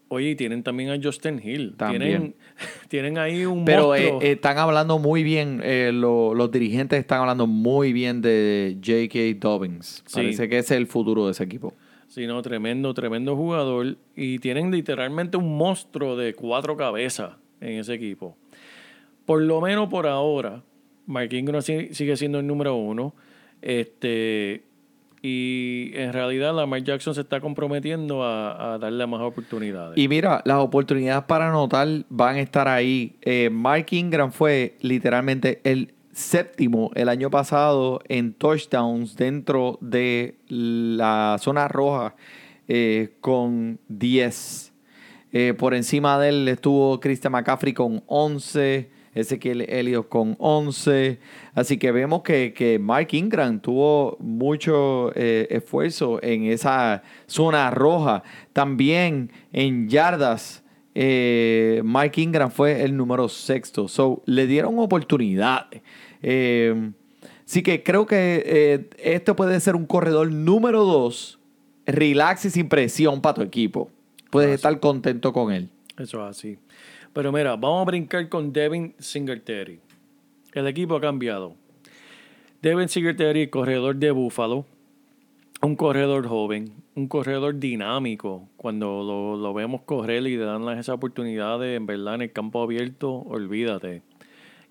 Oye, 0.08 0.30
y 0.30 0.36
tienen 0.36 0.62
también 0.62 0.90
a 0.90 0.98
Justin 1.02 1.40
Hill. 1.42 1.74
También. 1.76 2.00
Tienen, 2.02 2.34
tienen 2.88 3.18
ahí 3.18 3.44
un 3.46 3.64
Pero 3.64 3.94
eh, 3.96 4.08
eh, 4.20 4.32
están 4.32 4.58
hablando 4.58 4.98
muy 5.00 5.24
bien, 5.24 5.60
eh, 5.64 5.90
lo- 5.92 6.34
los 6.34 6.50
dirigentes 6.52 7.00
están 7.00 7.20
hablando 7.22 7.46
muy 7.48 7.92
bien 7.92 8.20
de 8.22 8.76
J.K. 8.84 9.40
Dobbins. 9.40 10.04
Sí. 10.06 10.14
Parece 10.16 10.48
que 10.48 10.58
ese 10.58 10.74
es 10.74 10.78
el 10.78 10.86
futuro 10.86 11.24
de 11.26 11.32
ese 11.32 11.42
equipo. 11.42 11.72
Sí, 12.06 12.28
no, 12.28 12.40
tremendo, 12.42 12.94
tremendo 12.94 13.34
jugador. 13.34 13.96
Y 14.14 14.38
tienen 14.38 14.70
literalmente 14.70 15.36
un 15.36 15.56
monstruo 15.56 16.14
de 16.16 16.34
cuatro 16.34 16.76
cabezas 16.76 17.32
en 17.60 17.78
ese 17.80 17.94
equipo. 17.94 18.36
Por 19.24 19.40
lo 19.42 19.60
menos 19.60 19.88
por 19.88 20.06
ahora, 20.06 20.62
Mark 21.06 21.32
Ingram 21.32 21.62
si- 21.62 21.94
sigue 21.94 22.16
siendo 22.16 22.38
el 22.38 22.46
número 22.46 22.74
uno. 22.76 23.14
Este, 23.62 24.62
y 25.22 25.90
en 25.94 26.12
realidad 26.12 26.54
Lamar 26.54 26.82
Jackson 26.82 27.14
se 27.14 27.22
está 27.22 27.40
comprometiendo 27.40 28.22
a, 28.22 28.74
a 28.74 28.78
darle 28.78 29.06
más 29.06 29.22
oportunidades. 29.22 29.96
Y 29.96 30.06
mira, 30.08 30.42
las 30.44 30.58
oportunidades 30.58 31.24
para 31.24 31.48
anotar 31.48 31.88
van 32.10 32.36
a 32.36 32.40
estar 32.40 32.68
ahí. 32.68 33.16
Eh, 33.22 33.48
Mark 33.50 33.86
Ingram 33.90 34.32
fue 34.32 34.76
literalmente 34.82 35.60
el 35.64 35.94
séptimo 36.12 36.90
el 36.94 37.08
año 37.08 37.30
pasado 37.30 38.00
en 38.08 38.34
touchdowns 38.34 39.16
dentro 39.16 39.78
de 39.80 40.36
la 40.48 41.36
zona 41.40 41.68
roja 41.68 42.14
eh, 42.68 43.14
con 43.20 43.80
10. 43.88 44.72
Eh, 45.32 45.54
por 45.58 45.74
encima 45.74 46.18
de 46.20 46.28
él 46.28 46.48
estuvo 46.48 47.00
Christian 47.00 47.32
McCaffrey 47.32 47.72
con 47.72 48.04
11, 48.06 48.90
Ezequiel 49.14 49.62
Elliott 49.62 50.08
con 50.08 50.36
11. 50.38 51.18
Así 51.54 51.78
que 51.78 51.92
vemos 51.92 52.22
que, 52.22 52.52
que 52.52 52.78
Mark 52.78 53.08
Ingram 53.12 53.60
tuvo 53.60 54.16
mucho 54.20 55.12
eh, 55.14 55.46
esfuerzo 55.50 56.22
en 56.22 56.44
esa 56.44 57.02
zona 57.26 57.70
roja. 57.70 58.22
También 58.52 59.30
en 59.52 59.88
yardas, 59.88 60.64
eh, 60.94 61.82
Mark 61.84 62.12
Ingram 62.16 62.50
fue 62.50 62.84
el 62.84 62.96
número 62.96 63.28
sexto. 63.28 63.88
So, 63.88 64.22
le 64.26 64.46
dieron 64.46 64.78
oportunidades. 64.78 65.82
Eh, 66.22 66.92
así 67.44 67.62
que 67.62 67.82
creo 67.82 68.06
que 68.06 68.42
eh, 68.46 68.90
este 68.98 69.34
puede 69.34 69.58
ser 69.60 69.76
un 69.76 69.86
corredor 69.86 70.30
número 70.30 70.84
dos. 70.84 71.38
Relax 71.86 72.46
y 72.46 72.50
sin 72.50 72.68
presión 72.68 73.20
para 73.20 73.34
tu 73.34 73.42
equipo. 73.42 73.90
Puedes 74.30 74.54
estar 74.54 74.78
contento 74.80 75.32
con 75.32 75.52
él. 75.52 75.68
Eso 75.98 76.24
es 76.24 76.36
así. 76.36 76.58
Pero 77.14 77.30
mira, 77.30 77.54
vamos 77.56 77.82
a 77.82 77.84
brincar 77.84 78.28
con 78.28 78.52
Devin 78.52 78.92
Singletary. 78.98 79.80
El 80.52 80.66
equipo 80.66 80.96
ha 80.96 81.00
cambiado. 81.00 81.54
Devin 82.60 82.88
Singletary, 82.88 83.48
corredor 83.48 83.96
de 83.96 84.10
Buffalo. 84.10 84.66
Un 85.62 85.76
corredor 85.76 86.26
joven, 86.26 86.72
un 86.96 87.06
corredor 87.06 87.58
dinámico. 87.58 88.48
Cuando 88.56 89.02
lo, 89.04 89.36
lo 89.36 89.54
vemos 89.54 89.82
correr 89.82 90.26
y 90.26 90.36
le 90.36 90.44
dan 90.44 90.66
las- 90.66 90.78
esa 90.80 90.92
oportunidad 90.94 91.60
de, 91.60 91.76
en 91.76 91.86
verdad, 91.86 92.16
en 92.16 92.22
el 92.22 92.32
campo 92.32 92.62
abierto, 92.62 93.12
olvídate. 93.12 94.02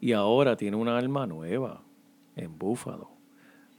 Y 0.02 0.12
ahora 0.12 0.58
tiene 0.58 0.76
una 0.78 0.98
alma 0.98 1.26
nueva 1.26 1.82
en 2.36 2.60
Buffalo. 2.60 3.10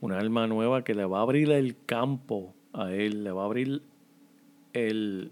Una 0.01 0.17
alma 0.17 0.47
nueva 0.47 0.83
que 0.83 0.95
le 0.95 1.05
va 1.05 1.19
a 1.19 1.21
abrir 1.21 1.51
el 1.51 1.77
campo 1.85 2.53
a 2.73 2.91
él, 2.91 3.23
le 3.23 3.31
va 3.31 3.43
a 3.43 3.45
abrir 3.45 3.83
el 4.73 5.31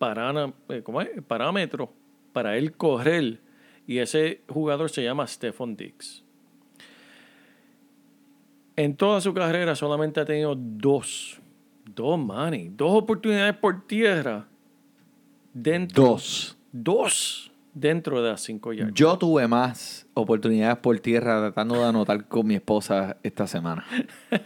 eh, 0.00 0.82
¿cómo 0.82 1.00
es? 1.00 1.10
parámetro 1.26 1.92
para 2.32 2.56
él 2.56 2.72
correr. 2.72 3.40
Y 3.86 3.98
ese 3.98 4.42
jugador 4.48 4.90
se 4.90 5.02
llama 5.02 5.26
Stephon 5.26 5.76
Diggs. 5.76 6.24
En 8.76 8.96
toda 8.96 9.20
su 9.20 9.34
carrera 9.34 9.74
solamente 9.76 10.20
ha 10.20 10.24
tenido 10.24 10.54
dos, 10.56 11.40
dos, 11.84 12.18
money, 12.18 12.70
dos 12.70 13.02
oportunidades 13.02 13.54
por 13.56 13.86
tierra. 13.86 14.48
Dentro, 15.52 16.04
Dos. 16.04 16.56
Dos 16.72 17.52
dentro 17.74 18.22
de 18.22 18.30
las 18.30 18.40
cinco 18.40 18.72
yardas. 18.72 18.94
Yo 18.94 19.18
tuve 19.18 19.46
más 19.48 20.06
oportunidades 20.14 20.78
por 20.78 20.98
tierra 21.00 21.40
tratando 21.40 21.74
de 21.74 21.84
anotar 21.84 22.26
con 22.28 22.46
mi 22.46 22.54
esposa 22.54 23.18
esta 23.22 23.46
semana. 23.46 23.84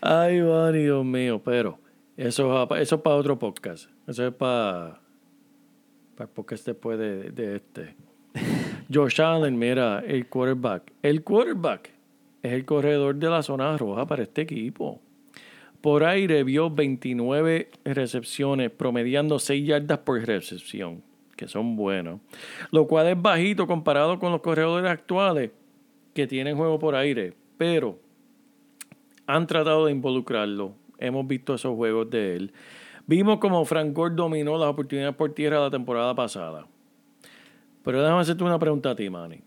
Ay, 0.00 0.40
Manny, 0.40 0.84
Dios 0.84 1.04
mío, 1.04 1.40
pero 1.44 1.78
eso, 2.16 2.76
eso 2.76 2.94
es 2.96 3.02
para 3.02 3.16
otro 3.16 3.38
podcast. 3.38 3.90
Eso 4.06 4.26
es 4.26 4.34
para, 4.34 5.00
para 6.14 6.28
el 6.28 6.34
podcast 6.34 6.66
después 6.66 6.98
de, 6.98 7.30
de 7.30 7.56
este. 7.56 7.94
Josh 8.92 9.20
Allen, 9.20 9.58
mira, 9.58 10.04
el 10.06 10.28
quarterback. 10.28 10.92
El 11.02 11.24
quarterback 11.24 11.90
es 12.42 12.52
el 12.52 12.64
corredor 12.64 13.16
de 13.16 13.28
la 13.28 13.42
zona 13.42 13.76
roja 13.76 14.06
para 14.06 14.22
este 14.22 14.42
equipo. 14.42 15.00
Por 15.80 16.04
aire 16.04 16.44
vio 16.44 16.70
29 16.70 17.70
recepciones, 17.84 18.70
promediando 18.70 19.38
6 19.38 19.66
yardas 19.66 19.98
por 19.98 20.24
recepción, 20.24 21.02
que 21.36 21.48
son 21.48 21.76
buenos. 21.76 22.20
Lo 22.70 22.86
cual 22.86 23.08
es 23.08 23.20
bajito 23.20 23.66
comparado 23.66 24.18
con 24.18 24.32
los 24.32 24.40
corredores 24.40 24.90
actuales 24.90 25.50
que 26.14 26.26
tienen 26.26 26.56
juego 26.56 26.78
por 26.78 26.94
aire. 26.94 27.34
Pero 27.58 27.98
han 29.26 29.46
tratado 29.46 29.86
de 29.86 29.92
involucrarlo. 29.92 30.74
Hemos 30.98 31.26
visto 31.26 31.54
esos 31.54 31.74
juegos 31.74 32.08
de 32.10 32.36
él. 32.36 32.52
Vimos 33.06 33.38
como 33.38 33.64
Frank 33.64 33.92
Gore 33.92 34.14
dominó 34.14 34.58
las 34.58 34.68
oportunidades 34.68 35.14
por 35.14 35.32
tierra 35.32 35.60
la 35.60 35.70
temporada 35.70 36.14
pasada. 36.14 36.66
Pero 37.84 38.02
déjame 38.02 38.20
hacerte 38.20 38.42
una 38.42 38.58
pregunta 38.58 38.90
a 38.90 38.96
ti, 38.96 39.08
Manny. 39.08 39.40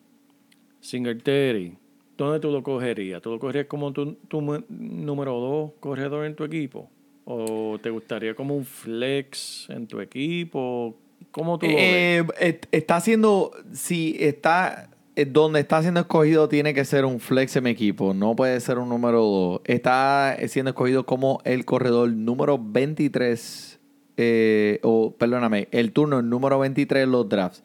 Singletary, 0.79 1.77
¿dónde 2.17 2.39
tú 2.39 2.51
lo 2.51 2.63
cogerías? 2.63 3.21
¿Tú 3.21 3.31
lo 3.31 3.39
cogerías 3.39 3.65
como 3.65 3.91
tu, 3.91 4.13
tu 4.29 4.41
número 4.69 5.33
dos 5.33 5.71
corredor 5.81 6.25
en 6.25 6.35
tu 6.35 6.45
equipo? 6.45 6.89
¿O 7.25 7.77
te 7.81 7.89
gustaría 7.89 8.33
como 8.33 8.55
un 8.55 8.63
flex 8.63 9.69
en 9.69 9.87
tu 9.87 9.99
equipo? 9.99 10.95
¿Cómo 11.31 11.59
tú 11.59 11.67
lo 11.67 11.75
ves? 11.75 12.25
Eh, 12.39 12.61
está 12.71 12.95
haciendo, 12.95 13.51
si 13.73 14.15
está 14.19 14.89
eh, 14.89 14.95
donde 15.25 15.59
está 15.59 15.81
siendo 15.81 16.01
escogido, 16.01 16.49
tiene 16.49 16.73
que 16.73 16.85
ser 16.85 17.05
un 17.05 17.19
flex 17.19 17.55
en 17.55 17.63
mi 17.63 17.69
equipo, 17.71 18.13
no 18.13 18.35
puede 18.35 18.59
ser 18.59 18.77
un 18.77 18.89
número 18.89 19.21
2. 19.21 19.61
Está 19.65 20.37
siendo 20.47 20.69
escogido 20.69 21.05
como 21.05 21.41
el 21.45 21.65
corredor 21.65 22.11
número 22.11 22.59
23, 22.61 23.79
eh, 24.17 24.79
o 24.83 25.13
perdóname, 25.15 25.67
el 25.71 25.91
turno 25.91 26.21
número 26.21 26.59
23 26.59 27.03
en 27.03 27.11
los 27.11 27.27
drafts. 27.27 27.63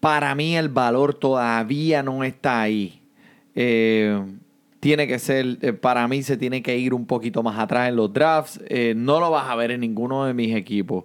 Para 0.00 0.34
mí 0.34 0.56
el 0.56 0.68
valor 0.68 1.14
todavía 1.14 2.02
no 2.02 2.24
está 2.24 2.60
ahí. 2.60 3.00
Eh, 3.54 4.20
tiene 4.84 5.06
que 5.06 5.18
ser, 5.18 5.56
eh, 5.62 5.72
para 5.72 6.06
mí 6.08 6.22
se 6.22 6.36
tiene 6.36 6.62
que 6.62 6.76
ir 6.76 6.92
un 6.92 7.06
poquito 7.06 7.42
más 7.42 7.58
atrás 7.58 7.88
en 7.88 7.96
los 7.96 8.12
drafts. 8.12 8.60
Eh, 8.66 8.92
no 8.94 9.18
lo 9.18 9.30
vas 9.30 9.48
a 9.48 9.56
ver 9.56 9.70
en 9.70 9.80
ninguno 9.80 10.26
de 10.26 10.34
mis 10.34 10.54
equipos. 10.54 11.04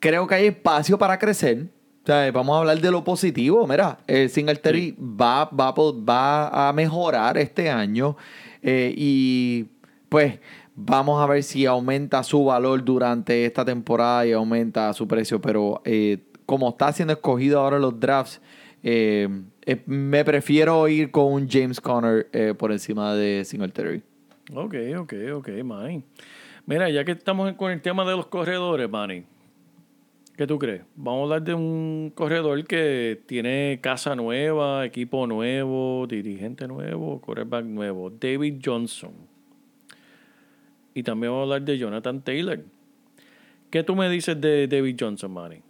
Creo 0.00 0.26
que 0.26 0.34
hay 0.34 0.46
espacio 0.48 0.98
para 0.98 1.18
crecer. 1.18 1.66
O 2.06 2.08
sea, 2.08 2.30
vamos 2.30 2.54
a 2.54 2.60
hablar 2.60 2.78
de 2.80 2.88
lo 2.92 3.02
positivo. 3.02 3.66
Mira, 3.66 3.98
el 4.06 4.30
Singletary 4.30 4.94
va, 4.96 5.46
va, 5.46 5.66
a 5.68 5.74
po- 5.74 6.04
va 6.04 6.68
a 6.68 6.72
mejorar 6.72 7.36
este 7.36 7.68
año. 7.68 8.16
eh, 8.62 8.94
y 8.96 9.64
pues 10.08 10.38
vamos 10.76 11.20
a 11.20 11.26
ver 11.26 11.42
si 11.42 11.66
aumenta 11.66 12.22
su 12.22 12.44
valor 12.44 12.84
durante 12.84 13.44
esta 13.44 13.64
temporada 13.64 14.24
y 14.24 14.30
aumenta 14.30 14.92
su 14.92 15.08
precio. 15.08 15.40
Pero 15.40 15.82
eh, 15.84 16.18
como 16.46 16.68
está 16.68 16.92
siendo 16.92 17.12
escogido 17.12 17.58
ahora 17.58 17.74
en 17.74 17.82
los 17.82 17.98
drafts, 17.98 18.40
eh, 18.84 19.28
eh, 19.62 19.82
me 19.86 20.24
prefiero 20.24 20.86
ir 20.86 21.10
con 21.10 21.32
un 21.32 21.48
James 21.50 21.80
Conner 21.80 22.28
eh, 22.32 22.54
por 22.56 22.70
encima 22.70 23.14
de 23.14 23.44
Singletary. 23.44 24.00
Ok, 24.54 24.74
ok, 24.96 25.12
ok, 25.34 25.48
Manny. 25.64 26.04
Mira, 26.66 26.88
ya 26.88 27.04
que 27.04 27.10
estamos 27.12 27.52
con 27.54 27.72
el 27.72 27.82
tema 27.82 28.04
de 28.08 28.14
los 28.16 28.26
corredores, 28.28 28.88
Manny, 28.88 29.24
¿qué 30.36 30.46
tú 30.46 30.58
crees? 30.58 30.82
Vamos 30.94 31.20
a 31.20 31.22
hablar 31.24 31.42
de 31.42 31.54
un 31.54 32.12
corredor 32.14 32.64
que 32.64 33.20
tiene 33.26 33.78
casa 33.82 34.14
nueva, 34.14 34.84
equipo 34.84 35.26
nuevo, 35.26 36.06
dirigente 36.06 36.68
nuevo, 36.68 37.20
quarterback 37.20 37.64
nuevo, 37.64 38.10
David 38.10 38.60
Johnson. 38.64 39.12
Y 40.94 41.02
también 41.02 41.32
vamos 41.32 41.40
a 41.40 41.54
hablar 41.54 41.62
de 41.62 41.78
Jonathan 41.78 42.20
Taylor. 42.22 42.60
¿Qué 43.70 43.82
tú 43.82 43.96
me 43.96 44.08
dices 44.08 44.40
de 44.40 44.68
David 44.68 44.96
Johnson, 44.98 45.32
Manny? 45.32 45.62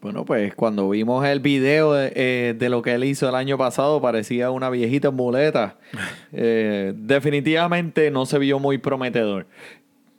Bueno, 0.00 0.24
pues 0.24 0.54
cuando 0.54 0.88
vimos 0.90 1.26
el 1.26 1.40
video 1.40 1.92
de, 1.92 2.12
eh, 2.14 2.54
de 2.56 2.68
lo 2.68 2.82
que 2.82 2.94
él 2.94 3.02
hizo 3.02 3.28
el 3.28 3.34
año 3.34 3.58
pasado, 3.58 4.00
parecía 4.00 4.50
una 4.50 4.70
viejita 4.70 5.08
en 5.08 5.16
muleta. 5.16 5.78
Eh, 6.30 6.92
definitivamente 6.94 8.10
no 8.10 8.26
se 8.26 8.38
vio 8.38 8.58
muy 8.58 8.76
prometedor. 8.76 9.46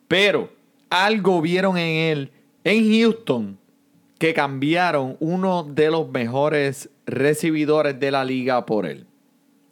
Pero 0.08 0.50
algo 0.90 1.40
vieron 1.40 1.78
en 1.78 2.18
él 2.18 2.32
en 2.64 2.92
Houston 2.92 3.59
que 4.20 4.34
cambiaron 4.36 5.18
uno 5.20 5.64
de 5.64 5.90
los 5.90 6.08
mejores 6.12 6.90
recibidores 7.08 8.00
de 8.00 8.12
la 8.12 8.24
liga 8.24 8.66
por 8.68 8.86
él. 8.86 9.08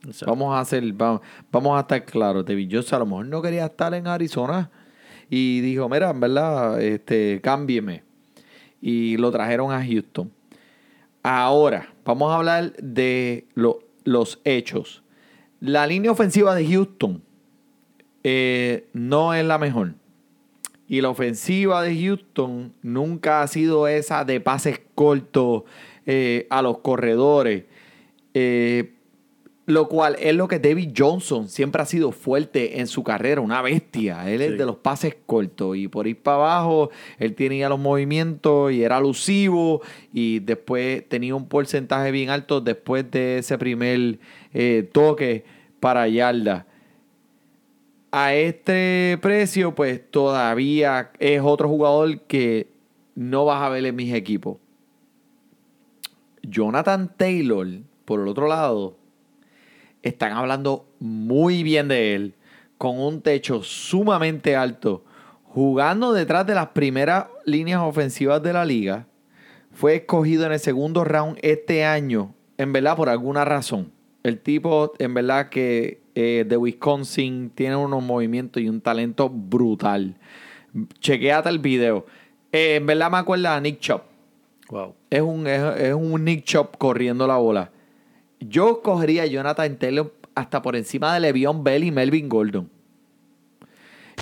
Exacto. 0.06 0.26
Vamos 0.34 0.56
a 0.56 0.62
hacer, 0.62 0.92
vamos, 0.94 1.22
vamos 1.52 1.78
a 1.78 1.82
estar 1.82 2.04
claros. 2.06 2.46
David 2.46 2.70
Johnson 2.72 2.96
a 2.96 3.00
lo 3.00 3.06
mejor 3.06 3.26
no 3.28 3.42
quería 3.42 3.66
estar 3.66 3.94
en 3.94 4.08
Arizona 4.08 4.72
y 5.30 5.60
dijo, 5.60 5.88
mira, 5.90 6.10
en 6.10 6.20
verdad, 6.22 6.82
este, 6.82 7.40
cámbieme. 7.44 8.04
Y 8.82 9.18
lo 9.18 9.32
trajeron 9.32 9.72
a 9.72 9.86
Houston. 9.86 10.32
Ahora, 11.24 11.94
vamos 12.06 12.32
a 12.32 12.38
hablar 12.38 12.74
de 12.78 13.48
lo- 13.54 13.80
los 14.06 14.40
hechos. 14.46 15.04
La 15.60 15.86
línea 15.88 16.12
ofensiva 16.12 16.56
de 16.56 16.66
Houston 16.68 17.22
eh, 18.24 18.88
no 18.94 19.34
es 19.34 19.44
la 19.46 19.58
mejor. 19.58 19.96
Y 20.88 21.02
la 21.02 21.10
ofensiva 21.10 21.82
de 21.84 22.00
Houston 22.02 22.74
nunca 22.82 23.42
ha 23.42 23.48
sido 23.48 23.88
esa 23.88 24.24
de 24.24 24.40
pases 24.40 24.80
cortos 24.96 25.64
eh, 26.06 26.48
a 26.50 26.62
los 26.62 26.80
corredores. 26.80 27.66
Eh, 28.34 28.94
lo 29.66 29.90
cual 29.90 30.16
es 30.22 30.34
lo 30.34 30.48
que 30.48 30.60
David 30.60 30.92
Johnson 30.98 31.50
siempre 31.50 31.82
ha 31.82 31.86
sido 31.86 32.14
fuerte 32.14 32.80
en 32.80 32.88
su 32.88 33.04
carrera, 33.04 33.42
una 33.42 33.62
bestia. 33.62 34.32
Él 34.32 34.40
Sí. 34.40 34.46
es 34.46 34.58
de 34.58 34.66
los 34.66 34.78
pases 34.78 35.18
cortos 35.26 35.76
y 35.76 35.90
por 35.90 36.08
ir 36.08 36.22
para 36.22 36.38
abajo, 36.38 36.90
él 37.20 37.36
tenía 37.36 37.68
los 37.68 37.78
movimientos 37.78 38.72
y 38.72 38.82
era 38.84 38.96
alusivo 38.96 39.82
y 40.14 40.40
después 40.40 41.04
tenía 41.10 41.36
un 41.36 41.50
porcentaje 41.50 42.12
bien 42.12 42.30
alto 42.30 42.62
después 42.62 43.12
de 43.12 43.40
ese 43.40 43.58
primer 43.58 44.20
eh, 44.54 44.88
toque 44.94 45.44
para 45.82 46.08
yarda. 46.08 46.66
A 48.12 48.34
este 48.34 49.18
precio, 49.22 49.76
pues 49.76 50.02
todavía 50.10 51.12
es 51.20 51.42
otro 51.42 51.68
jugador 51.68 52.22
que 52.22 52.68
no 53.16 53.46
vas 53.46 53.62
a 53.62 53.70
ver 53.70 53.86
en 53.86 53.96
mis 53.96 54.14
equipos. 54.14 54.58
Jonathan 56.42 57.12
Taylor, 57.18 57.68
por 58.06 58.22
el 58.22 58.28
otro 58.28 58.48
lado, 58.48 58.98
están 60.02 60.32
hablando 60.32 60.86
muy 61.00 61.64
bien 61.64 61.90
de 61.90 62.16
él, 62.16 62.36
con 62.78 63.00
un 63.00 63.22
techo 63.22 63.64
sumamente 63.64 64.56
alto, 64.56 65.04
jugando 65.44 66.14
detrás 66.14 66.46
de 66.48 66.56
las 66.56 66.68
primeras 66.68 67.26
líneas 67.46 67.82
ofensivas 67.82 68.42
de 68.42 68.54
la 68.54 68.66
liga. 68.66 69.08
Fue 69.72 69.96
escogido 69.96 70.46
en 70.46 70.54
el 70.54 70.60
segundo 70.60 71.04
round 71.04 71.38
este 71.42 71.84
año, 71.84 72.34
en 72.58 72.72
verdad 72.72 72.96
por 72.96 73.10
alguna 73.10 73.44
razón. 73.44 73.92
El 74.24 74.40
tipo, 74.40 74.94
en 75.00 75.14
verdad 75.14 75.50
que 75.50 76.02
eh, 76.20 76.46
de 76.46 76.58
Wisconsin 76.58 77.52
tiene 77.54 77.76
unos 77.76 78.02
movimientos 78.02 78.60
y 78.64 78.68
un 78.68 78.82
talento 78.82 79.30
brutal. 79.30 80.16
Chequéate 81.00 81.48
el 81.50 81.60
video. 81.60 82.08
Eh, 82.52 82.78
en 82.78 82.88
verdad 82.88 83.12
me 83.12 83.18
acuerda 83.18 83.56
a 83.56 83.62
Nick 83.62 83.80
Chop. 83.82 84.02
Wow. 84.72 84.96
Es 85.12 85.22
un, 85.22 85.46
es, 85.46 85.62
es 85.80 85.94
un 85.94 86.26
Nick 86.26 86.44
Chop 86.44 86.76
corriendo 86.78 87.28
la 87.28 87.38
bola. 87.38 87.70
Yo 88.40 88.82
cogería 88.82 89.24
a 89.24 89.26
Jonathan 89.28 89.78
Taylor 89.78 90.12
hasta 90.34 90.64
por 90.64 90.76
encima 90.76 91.14
de 91.14 91.20
Le'Veon 91.20 91.64
Bell 91.64 91.84
y 91.84 91.92
Melvin 91.92 92.28
Gordon. 92.28 92.68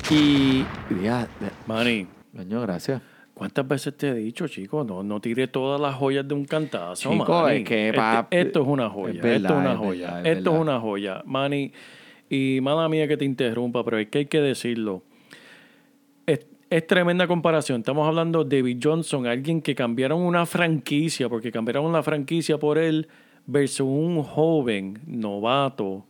Y. 0.09 0.65
Ya, 1.01 1.29
Manny, 1.65 2.07
coño, 2.35 2.59
gracias. 2.59 3.01
¿Cuántas 3.35 3.67
veces 3.67 3.95
te 3.95 4.07
he 4.09 4.13
dicho, 4.15 4.47
chico? 4.47 4.83
No, 4.83 5.03
no 5.03 5.19
tire 5.21 5.47
todas 5.47 5.79
las 5.79 5.93
joyas 5.93 6.27
de 6.27 6.33
un 6.33 6.45
cantazo, 6.45 7.11
Chico, 7.11 7.43
Manny. 7.43 7.57
es 7.57 7.63
que, 7.65 7.89
Este- 7.89 8.41
esto 8.41 8.61
es 8.63 8.67
una 8.67 8.89
joya. 8.89 9.13
es 9.13 9.21
verdad, 9.21 9.35
esto 9.35 9.53
es 9.53 9.59
una 9.59 9.71
es 9.73 9.77
joya. 9.77 10.05
verdad, 10.07 10.27
es 10.27 10.37
esto 10.37 10.55
es 10.55 10.61
una 10.61 10.79
joya. 10.79 11.21
Manny, 11.25 11.71
y 12.29 12.59
mala 12.61 12.89
mía 12.89 13.07
que 13.07 13.17
te 13.17 13.25
interrumpa, 13.25 13.83
pero 13.83 13.99
es 13.99 14.07
que 14.07 14.17
hay 14.19 14.25
que 14.25 14.41
decirlo. 14.41 15.03
Es, 16.25 16.47
es 16.71 16.87
tremenda 16.87 17.27
comparación. 17.27 17.81
Estamos 17.81 18.07
hablando 18.07 18.43
de 18.43 18.57
David 18.57 18.79
Johnson, 18.81 19.27
alguien 19.27 19.61
que 19.61 19.75
cambiaron 19.75 20.21
una 20.21 20.45
franquicia, 20.47 21.29
porque 21.29 21.51
cambiaron 21.51 21.91
la 21.93 22.01
franquicia 22.01 22.57
por 22.57 22.77
él, 22.79 23.07
versus 23.45 23.81
un 23.87 24.23
joven 24.23 24.99
novato 25.05 26.07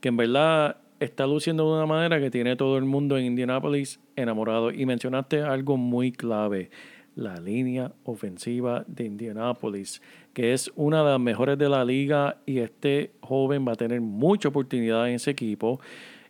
que 0.00 0.08
en 0.08 0.18
verdad 0.18 0.76
está 1.00 1.26
luciendo 1.26 1.64
de 1.68 1.76
una 1.76 1.86
manera 1.86 2.20
que 2.20 2.30
tiene 2.30 2.56
todo 2.56 2.78
el 2.78 2.84
mundo 2.84 3.16
en 3.18 3.26
Indianapolis 3.26 4.00
enamorado. 4.16 4.70
Y 4.70 4.86
mencionaste 4.86 5.42
algo 5.42 5.76
muy 5.76 6.12
clave, 6.12 6.70
la 7.16 7.40
línea 7.40 7.92
ofensiva 8.04 8.84
de 8.86 9.04
Indianapolis, 9.04 10.02
que 10.32 10.52
es 10.52 10.70
una 10.76 11.04
de 11.04 11.10
las 11.10 11.20
mejores 11.20 11.58
de 11.58 11.68
la 11.68 11.84
liga 11.84 12.38
y 12.46 12.58
este 12.58 13.12
joven 13.20 13.66
va 13.66 13.72
a 13.72 13.76
tener 13.76 14.00
mucha 14.00 14.48
oportunidad 14.48 15.08
en 15.08 15.14
ese 15.16 15.30
equipo. 15.30 15.80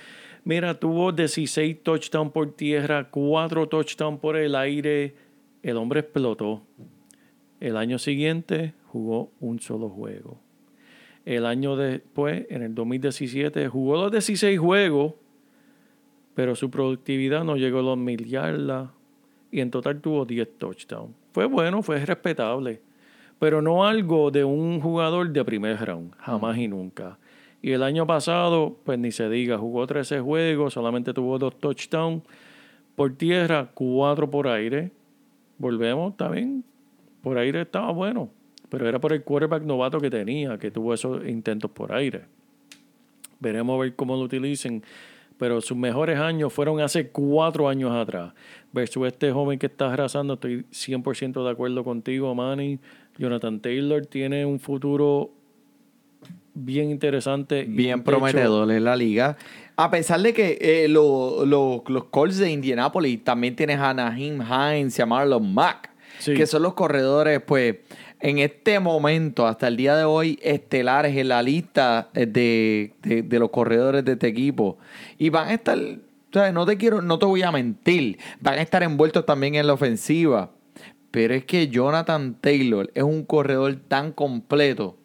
Mira, 0.44 0.78
tuvo 0.78 1.10
16 1.12 1.82
touchdowns 1.82 2.32
por 2.32 2.52
tierra, 2.52 3.08
4 3.10 3.66
touchdowns 3.68 4.20
por 4.20 4.36
el 4.36 4.54
aire. 4.54 5.14
El 5.62 5.76
hombre 5.78 6.00
explotó. 6.00 6.62
El 7.60 7.76
año 7.78 7.98
siguiente 7.98 8.74
jugó 8.88 9.32
un 9.40 9.58
solo 9.60 9.88
juego. 9.88 10.38
El 11.24 11.46
año 11.46 11.74
después, 11.76 12.44
en 12.50 12.62
el 12.62 12.74
2017, 12.74 13.66
jugó 13.68 13.96
los 13.96 14.12
16 14.12 14.58
juegos, 14.58 15.14
pero 16.34 16.54
su 16.54 16.70
productividad 16.70 17.44
no 17.44 17.56
llegó 17.56 17.80
a 17.80 17.82
los 17.82 17.98
mil 17.98 18.24
yardas 18.24 18.90
y 19.50 19.60
en 19.60 19.70
total 19.70 20.00
tuvo 20.00 20.24
10 20.24 20.58
touchdowns. 20.58 21.14
Fue 21.32 21.46
bueno, 21.46 21.82
fue 21.82 22.04
respetable, 22.04 22.80
pero 23.38 23.62
no 23.62 23.84
algo 23.86 24.30
de 24.30 24.44
un 24.44 24.80
jugador 24.80 25.30
de 25.30 25.44
primer 25.44 25.84
round, 25.84 26.14
jamás 26.18 26.58
y 26.58 26.68
nunca. 26.68 27.18
Y 27.62 27.72
el 27.72 27.82
año 27.82 28.06
pasado, 28.06 28.76
pues 28.84 28.98
ni 28.98 29.10
se 29.10 29.28
diga, 29.28 29.56
jugó 29.56 29.86
13 29.86 30.20
juegos, 30.20 30.74
solamente 30.74 31.14
tuvo 31.14 31.38
dos 31.38 31.58
touchdowns 31.58 32.22
por 32.94 33.14
tierra, 33.14 33.70
cuatro 33.72 34.30
por 34.30 34.48
aire. 34.48 34.90
Volvemos 35.58 36.16
también, 36.16 36.64
por 37.22 37.38
aire 37.38 37.62
estaba 37.62 37.90
bueno, 37.92 38.28
pero 38.68 38.88
era 38.88 39.00
por 39.00 39.12
el 39.12 39.22
quarterback 39.22 39.62
novato 39.62 40.00
que 40.00 40.10
tenía, 40.10 40.58
que 40.58 40.70
tuvo 40.70 40.94
esos 40.94 41.26
intentos 41.26 41.70
por 41.70 41.92
aire. 41.92 42.26
Veremos 43.40 43.76
a 43.76 43.82
ver 43.82 43.94
cómo 43.94 44.16
lo 44.16 44.22
utilicen. 44.22 44.82
Pero 45.38 45.60
sus 45.60 45.76
mejores 45.76 46.18
años 46.18 46.52
fueron 46.52 46.80
hace 46.80 47.08
cuatro 47.08 47.68
años 47.68 47.90
atrás. 47.92 48.32
Versus 48.72 49.06
este 49.06 49.30
joven 49.32 49.58
que 49.58 49.66
está 49.66 49.92
arrasando, 49.92 50.34
estoy 50.34 50.64
100% 50.70 51.44
de 51.44 51.50
acuerdo 51.50 51.82
contigo, 51.84 52.34
Manny. 52.34 52.78
Jonathan 53.18 53.60
Taylor 53.60 54.06
tiene 54.06 54.44
un 54.46 54.58
futuro 54.60 55.30
bien 56.54 56.90
interesante. 56.90 57.64
Bien 57.68 58.02
prometedor 58.02 58.70
en 58.70 58.84
la 58.84 58.96
liga. 58.96 59.36
A 59.76 59.90
pesar 59.90 60.20
de 60.20 60.32
que 60.32 60.58
eh, 60.60 60.88
lo- 60.88 61.44
lo- 61.44 61.82
los 61.88 62.04
Colts 62.04 62.38
de 62.38 62.50
Indianapolis 62.50 63.24
también 63.24 63.56
tienes 63.56 63.78
a 63.80 63.92
Naheem 63.92 64.40
Hines 64.40 64.96
y 64.98 65.02
a 65.02 65.06
Marlon 65.06 65.52
Mack, 65.52 65.90
Sí. 66.20 66.34
que 66.34 66.46
son 66.46 66.62
los 66.62 66.74
corredores, 66.74 67.40
pues, 67.44 67.76
en 68.24 68.38
este 68.38 68.80
momento, 68.80 69.46
hasta 69.46 69.68
el 69.68 69.76
día 69.76 69.94
de 69.96 70.04
hoy, 70.04 70.38
estelares 70.42 71.14
en 71.14 71.28
la 71.28 71.42
lista 71.42 72.08
de, 72.14 72.94
de- 73.02 73.38
los 73.38 73.50
corredores 73.50 74.02
de 74.02 74.12
este 74.12 74.28
equipo. 74.28 74.78
Y 75.18 75.28
van 75.28 75.48
a 75.48 75.52
estar, 75.52 75.78
sea, 76.32 76.50
no 76.50 76.64
te 76.64 76.78
quiero, 76.78 77.02
no 77.02 77.18
te 77.18 77.26
voy 77.26 77.42
a 77.42 77.52
mentir, 77.52 78.18
van 78.40 78.54
a 78.54 78.62
estar 78.62 78.82
envueltos 78.82 79.26
también 79.26 79.56
en 79.56 79.66
la 79.66 79.74
ofensiva. 79.74 80.52
Pero 81.10 81.34
es 81.34 81.44
que 81.44 81.68
Jonathan 81.68 82.38
Taylor 82.40 82.90
es 82.94 83.02
un 83.02 83.26
corredor 83.26 83.76
tan 83.88 84.10
completo 84.10 84.96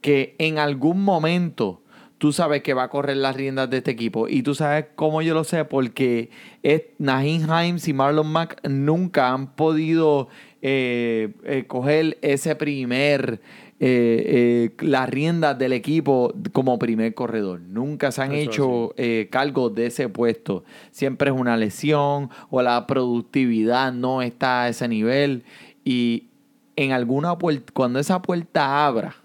que 0.00 0.34
en 0.38 0.58
algún 0.58 1.04
momento 1.04 1.82
tú 2.16 2.32
sabes 2.32 2.62
que 2.62 2.72
va 2.72 2.84
a 2.84 2.88
correr 2.88 3.18
las 3.18 3.36
riendas 3.36 3.68
de 3.68 3.78
este 3.78 3.90
equipo. 3.90 4.28
Y 4.28 4.42
tú 4.42 4.54
sabes 4.54 4.86
cómo 4.94 5.20
yo 5.20 5.34
lo 5.34 5.44
sé, 5.44 5.66
porque 5.66 6.30
es, 6.62 6.84
Himes 6.98 7.86
y 7.86 7.92
Marlon 7.92 8.28
Mack 8.32 8.66
nunca 8.66 9.28
han 9.28 9.54
podido 9.56 10.28
eh, 10.62 11.32
eh, 11.44 11.64
coger 11.66 12.18
ese 12.22 12.54
primer, 12.54 13.40
eh, 13.80 14.70
eh, 14.78 14.86
las 14.86 15.10
riendas 15.10 15.58
del 15.58 15.72
equipo 15.72 16.32
como 16.52 16.78
primer 16.78 17.14
corredor. 17.14 17.60
Nunca 17.60 18.12
se 18.12 18.22
han 18.22 18.32
Eso 18.32 18.94
hecho 18.94 19.30
cargo 19.30 19.70
de 19.70 19.86
ese 19.86 20.08
puesto. 20.08 20.62
Siempre 20.92 21.30
es 21.30 21.36
una 21.36 21.56
lesión 21.56 22.30
o 22.48 22.62
la 22.62 22.86
productividad 22.86 23.92
no 23.92 24.22
está 24.22 24.62
a 24.62 24.68
ese 24.68 24.86
nivel. 24.86 25.42
Y 25.84 26.28
en 26.76 26.92
alguna 26.92 27.36
puerta, 27.36 27.72
cuando 27.74 27.98
esa 27.98 28.22
puerta 28.22 28.86
abra 28.86 29.16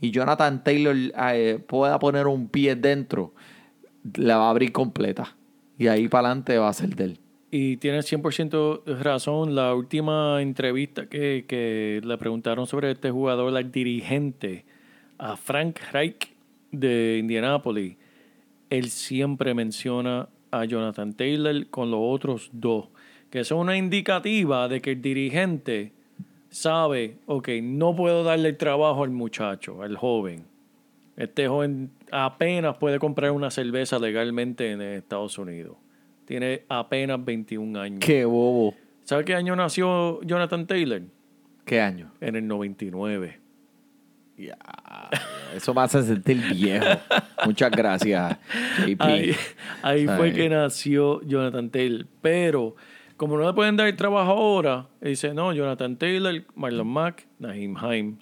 y 0.00 0.10
Jonathan 0.10 0.64
Taylor 0.64 0.96
pueda 1.66 1.98
poner 1.98 2.26
un 2.26 2.48
pie 2.48 2.76
dentro, 2.76 3.34
la 4.14 4.38
va 4.38 4.46
a 4.46 4.50
abrir 4.50 4.72
completa. 4.72 5.36
Y 5.78 5.88
ahí 5.88 6.08
para 6.08 6.28
adelante 6.28 6.56
va 6.56 6.70
a 6.70 6.72
ser 6.72 6.96
de 6.96 7.04
él. 7.04 7.21
Y 7.54 7.76
tienes 7.76 8.10
100% 8.10 8.82
razón. 9.02 9.54
La 9.54 9.74
última 9.74 10.40
entrevista 10.40 11.06
que, 11.06 11.44
que 11.46 12.00
le 12.02 12.16
preguntaron 12.16 12.66
sobre 12.66 12.90
este 12.90 13.10
jugador, 13.10 13.54
al 13.54 13.70
dirigente, 13.70 14.64
a 15.18 15.36
Frank 15.36 15.78
Reich 15.92 16.32
de 16.70 17.18
Indianapolis, 17.20 17.98
él 18.70 18.88
siempre 18.88 19.52
menciona 19.52 20.30
a 20.50 20.64
Jonathan 20.64 21.12
Taylor 21.12 21.66
con 21.68 21.90
los 21.90 22.00
otros 22.02 22.48
dos, 22.54 22.88
que 23.28 23.40
es 23.40 23.50
una 23.50 23.76
indicativa 23.76 24.66
de 24.66 24.80
que 24.80 24.92
el 24.92 25.02
dirigente 25.02 25.92
sabe, 26.48 27.18
ok, 27.26 27.48
no 27.62 27.94
puedo 27.94 28.24
darle 28.24 28.48
el 28.48 28.56
trabajo 28.56 29.04
al 29.04 29.10
muchacho, 29.10 29.82
al 29.82 29.98
joven. 29.98 30.46
Este 31.18 31.48
joven 31.48 31.90
apenas 32.10 32.78
puede 32.78 32.98
comprar 32.98 33.30
una 33.32 33.50
cerveza 33.50 33.98
legalmente 33.98 34.70
en 34.70 34.80
Estados 34.80 35.36
Unidos. 35.36 35.76
Tiene 36.24 36.64
apenas 36.68 37.24
21 37.24 37.80
años. 37.80 38.00
Qué 38.00 38.24
bobo. 38.24 38.74
¿Sabe 39.04 39.24
qué 39.24 39.34
año 39.34 39.56
nació 39.56 40.20
Jonathan 40.22 40.66
Taylor? 40.66 41.02
¿Qué 41.64 41.80
año? 41.80 42.12
En 42.20 42.36
el 42.36 42.46
99. 42.46 43.40
Eso 45.54 45.74
me 45.74 45.82
hace 45.82 46.02
sentir 46.02 46.38
viejo. 46.54 46.86
Muchas 47.44 47.70
gracias, 47.70 48.38
JP. 48.86 49.00
Ahí, 49.00 49.36
ahí 49.82 50.06
fue 50.06 50.32
que 50.32 50.48
nació 50.48 51.20
Jonathan 51.22 51.70
Taylor. 51.70 52.06
Pero 52.20 52.76
como 53.16 53.36
no 53.36 53.46
le 53.46 53.52
pueden 53.52 53.76
dar 53.76 53.86
el 53.86 53.96
trabajo 53.96 54.32
ahora, 54.32 54.88
dice, 55.00 55.34
no, 55.34 55.52
Jonathan 55.52 55.96
Taylor, 55.96 56.42
Marlon 56.54 56.88
Mack, 56.88 57.26
Naheem 57.38 57.76
Hines. 57.76 58.18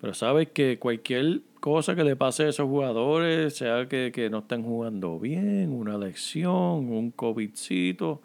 Pero 0.00 0.14
sabes 0.14 0.48
que 0.48 0.78
cualquier 0.78 1.40
cosa 1.64 1.96
que 1.96 2.04
le 2.04 2.14
pase 2.14 2.42
a 2.42 2.48
esos 2.50 2.68
jugadores, 2.68 3.56
sea 3.56 3.88
que, 3.88 4.28
no 4.30 4.40
estén 4.40 4.62
jugando 4.62 5.18
bien, 5.18 5.72
una 5.72 5.96
lección, 5.96 6.52
un 6.90 7.10
COVIDcito, 7.10 8.20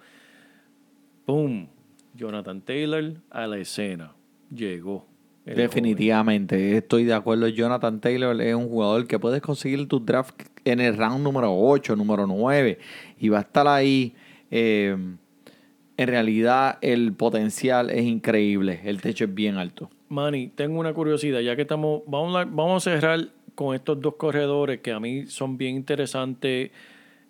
¡pum! 1.25 1.67
Jonathan 2.13 2.60
Taylor 2.60 3.13
a 3.30 3.47
la 3.47 3.58
escena. 3.60 4.12
Llegó. 4.54 5.08
Definitivamente, 5.45 6.75
estoy 6.75 7.06
de 7.06 7.13
acuerdo. 7.13 7.47
Jonathan 7.47 8.02
Taylor 8.02 8.41
es 8.41 8.54
un 8.54 8.67
jugador 8.67 9.08
que 9.08 9.17
puedes 9.19 9.41
conseguir 9.41 9.88
tu 9.88 10.02
draft 10.02 10.36
en 10.65 10.82
el 10.82 10.97
round 10.97 11.23
número 11.23 11.58
8, 11.58 11.95
número 11.95 12.28
9, 12.28 12.78
y 13.19 13.30
va 13.30 13.38
a 13.38 13.41
estar 13.41 13.69
ahí. 13.69 14.15
Eh, 14.52 14.97
en 15.95 16.08
realidad, 16.10 16.78
el 16.82 17.13
potencial 17.13 17.89
es 17.89 18.04
increíble. 18.04 18.82
El 18.84 18.99
techo 18.99 19.23
es 19.23 19.34
bien 19.34 19.56
alto. 19.56 19.89
Manny, 20.10 20.48
tengo 20.48 20.80
una 20.80 20.91
curiosidad, 20.93 21.39
ya 21.39 21.56
que 21.56 21.62
estamos, 21.62 22.02
vamos 22.08 22.88
a, 22.88 22.91
cerrar 22.91 23.30
con 23.54 23.76
estos 23.76 24.02
dos 24.02 24.15
corredores 24.15 24.82
que 24.82 24.91
a 24.91 25.00
mí 25.00 25.28
son 25.28 25.58
bien 25.58 25.76
interesantes. 25.76 26.72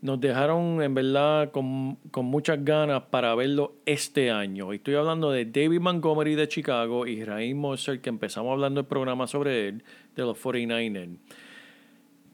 Nos 0.02 0.22
dejaron 0.22 0.82
en 0.82 0.94
verdad 0.94 1.52
con, 1.52 1.98
con 2.10 2.26
muchas 2.26 2.64
ganas 2.64 3.04
para 3.12 3.36
verlo 3.36 3.74
este 3.86 4.32
año. 4.32 4.72
Estoy 4.72 4.96
hablando 4.96 5.30
de 5.30 5.44
David 5.44 5.82
Montgomery 5.82 6.36
de 6.36 6.48
Chicago 6.48 7.06
y 7.06 7.22
Raheem 7.26 7.58
Mostert, 7.58 8.02
que 8.02 8.08
empezamos 8.08 8.54
hablando 8.54 8.80
el 8.80 8.86
programa 8.86 9.28
sobre 9.28 9.68
él, 9.68 9.84
de 10.16 10.24
los 10.24 10.42
49ers. 10.42 11.18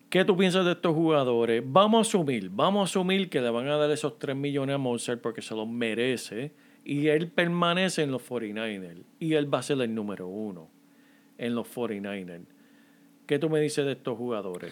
¿Qué 0.10 0.24
tú 0.24 0.38
piensas 0.38 0.64
de 0.64 0.74
estos 0.74 0.94
jugadores? 0.94 1.64
Vamos 1.66 2.06
a 2.06 2.10
asumir, 2.10 2.52
vamos 2.52 2.82
a 2.82 2.84
asumir 2.84 3.30
que 3.30 3.42
le 3.42 3.50
van 3.50 3.68
a 3.68 3.78
dar 3.78 3.90
esos 3.90 4.20
3 4.20 4.36
millones 4.36 4.76
a 4.76 4.78
Mozart 4.78 5.22
porque 5.22 5.42
se 5.42 5.56
los 5.56 5.68
merece 5.68 6.52
y 6.86 7.08
él 7.08 7.30
permanece 7.30 8.04
en 8.04 8.12
los 8.12 8.22
49ers 8.30 9.04
y 9.20 9.34
él 9.34 9.54
va 9.54 9.60
a 9.60 9.64
ser 9.64 9.82
el 9.82 9.94
número 9.94 10.28
uno 10.28 10.70
en 11.38 11.56
los 11.56 11.68
49ers. 11.68 12.46
¿Qué 13.26 13.40
tú 13.40 13.50
me 13.50 13.60
dices 13.60 13.86
de 13.86 13.94
estos 13.94 14.18
jugadores? 14.18 14.72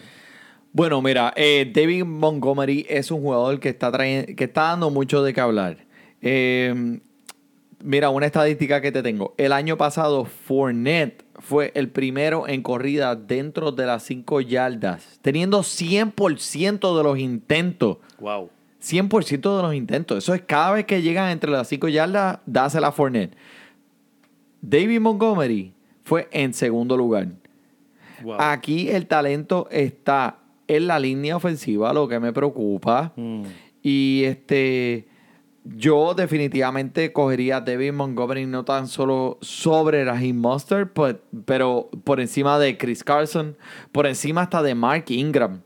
Bueno, 0.72 1.02
mira, 1.02 1.32
eh, 1.36 1.70
David 1.72 2.04
Montgomery 2.04 2.86
es 2.88 3.10
un 3.10 3.20
jugador 3.20 3.60
que 3.60 3.68
está, 3.68 3.92
que 3.92 4.34
está 4.38 4.62
dando 4.62 4.90
mucho 4.90 5.22
de 5.22 5.34
qué 5.34 5.40
hablar. 5.40 5.78
Eh, 6.22 7.00
mira, 7.82 8.10
una 8.10 8.26
estadística 8.26 8.80
que 8.80 8.92
te 8.92 9.02
tengo. 9.02 9.34
El 9.36 9.52
año 9.52 9.76
pasado, 9.76 10.24
Fournette 10.24 11.24
fue 11.38 11.72
el 11.74 11.90
primero 11.90 12.48
en 12.48 12.62
corrida 12.62 13.14
dentro 13.16 13.72
de 13.72 13.86
las 13.86 14.04
5 14.04 14.40
yardas, 14.40 15.18
teniendo 15.20 15.60
100% 15.60 16.96
de 16.96 17.02
los 17.02 17.18
intentos. 17.18 17.98
Wow. 18.18 18.50
100% 18.84 19.56
de 19.56 19.62
los 19.62 19.74
intentos. 19.74 20.18
Eso 20.18 20.34
es 20.34 20.42
cada 20.42 20.72
vez 20.72 20.84
que 20.84 21.02
llegan 21.02 21.30
entre 21.30 21.50
las 21.50 21.68
5 21.68 21.88
yardas, 21.88 22.38
dásela 22.44 22.88
a 22.88 22.92
Fournette. 22.92 23.36
David 24.60 25.00
Montgomery 25.00 25.72
fue 26.02 26.28
en 26.30 26.52
segundo 26.52 26.96
lugar. 26.96 27.28
wow. 28.22 28.36
Aquí 28.38 28.90
el 28.90 29.06
talento 29.06 29.68
está 29.70 30.38
en 30.68 30.86
la 30.86 30.98
línea 30.98 31.36
ofensiva, 31.36 31.92
lo 31.92 32.08
que 32.08 32.20
me 32.20 32.32
preocupa. 32.32 33.12
Mm. 33.16 33.42
Y 33.82 34.24
este, 34.24 35.06
yo 35.64 36.14
definitivamente 36.14 37.12
cogería 37.12 37.58
a 37.58 37.60
David 37.60 37.92
Montgomery 37.92 38.46
no 38.46 38.64
tan 38.64 38.88
solo 38.88 39.38
sobre 39.40 40.04
Raheem 40.04 40.36
Mustard, 40.36 40.88
pues, 40.92 41.16
pero 41.44 41.90
por 42.04 42.20
encima 42.20 42.58
de 42.58 42.76
Chris 42.78 43.02
Carson, 43.02 43.56
por 43.92 44.06
encima 44.06 44.42
hasta 44.42 44.62
de 44.62 44.74
Mark 44.74 45.04
Ingram. 45.08 45.60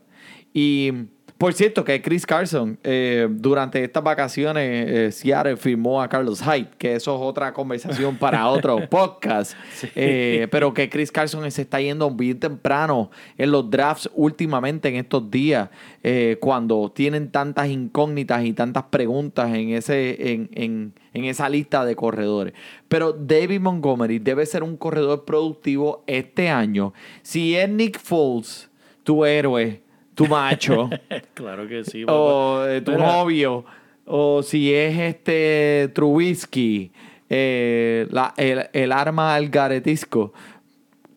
Y 0.53 0.91
Por 1.39 1.53
cierto, 1.53 1.85
que 1.85 2.01
Chris 2.01 2.25
Carson, 2.25 2.77
eh, 2.83 3.25
durante 3.31 3.81
estas 3.81 4.03
vacaciones, 4.03 4.89
eh, 4.89 5.11
Seattle 5.13 5.55
firmó 5.55 6.01
a 6.01 6.09
Carlos 6.09 6.41
Hyde, 6.41 6.67
que 6.77 6.95
eso 6.95 7.15
es 7.15 7.21
otra 7.21 7.53
conversación 7.53 8.17
para 8.17 8.45
otro 8.49 8.77
podcast. 8.89 9.53
Eh, 9.95 10.49
pero 10.51 10.73
que 10.73 10.89
Chris 10.89 11.13
Carson 11.13 11.49
se 11.49 11.61
está 11.61 11.79
yendo 11.79 12.11
bien 12.11 12.41
temprano 12.41 13.09
en 13.37 13.51
los 13.51 13.71
drafts 13.71 14.09
últimamente 14.15 14.89
en 14.89 14.97
estos 14.97 15.31
días, 15.31 15.69
eh, 16.03 16.35
cuando 16.41 16.91
tienen 16.93 17.31
tantas 17.31 17.69
incógnitas 17.69 18.43
y 18.43 18.51
tantas 18.51 18.83
preguntas 18.89 19.47
en, 19.55 19.69
ese, 19.69 20.33
en, 20.33 20.49
en, 20.55 20.93
en 21.13 21.23
esa 21.23 21.47
lista 21.47 21.85
de 21.85 21.95
corredores. 21.95 22.53
Pero 22.89 23.13
David 23.13 23.61
Montgomery 23.61 24.19
debe 24.19 24.45
ser 24.45 24.61
un 24.61 24.75
corredor 24.75 25.23
productivo 25.23 26.03
este 26.05 26.49
año. 26.49 26.93
Si 27.21 27.55
es 27.55 27.69
Nick 27.69 27.97
Foles, 27.97 28.69
tu 29.05 29.23
héroe, 29.23 29.81
tu 30.23 30.27
macho, 30.29 30.89
Claro 31.33 31.67
que 31.67 31.83
sí. 31.83 32.05
papá. 32.05 32.17
o 32.17 32.65
eh, 32.67 32.81
tu 32.81 32.91
Mira, 32.91 33.05
novio, 33.13 33.65
o 34.05 34.43
si 34.43 34.73
es 34.73 34.97
este 34.99 35.89
Trubisky, 35.93 36.91
eh, 37.29 38.07
la- 38.11 38.33
el, 38.37 38.67
el 38.73 38.91
arma 38.91 39.35
al 39.35 39.49
garetisco. 39.49 40.33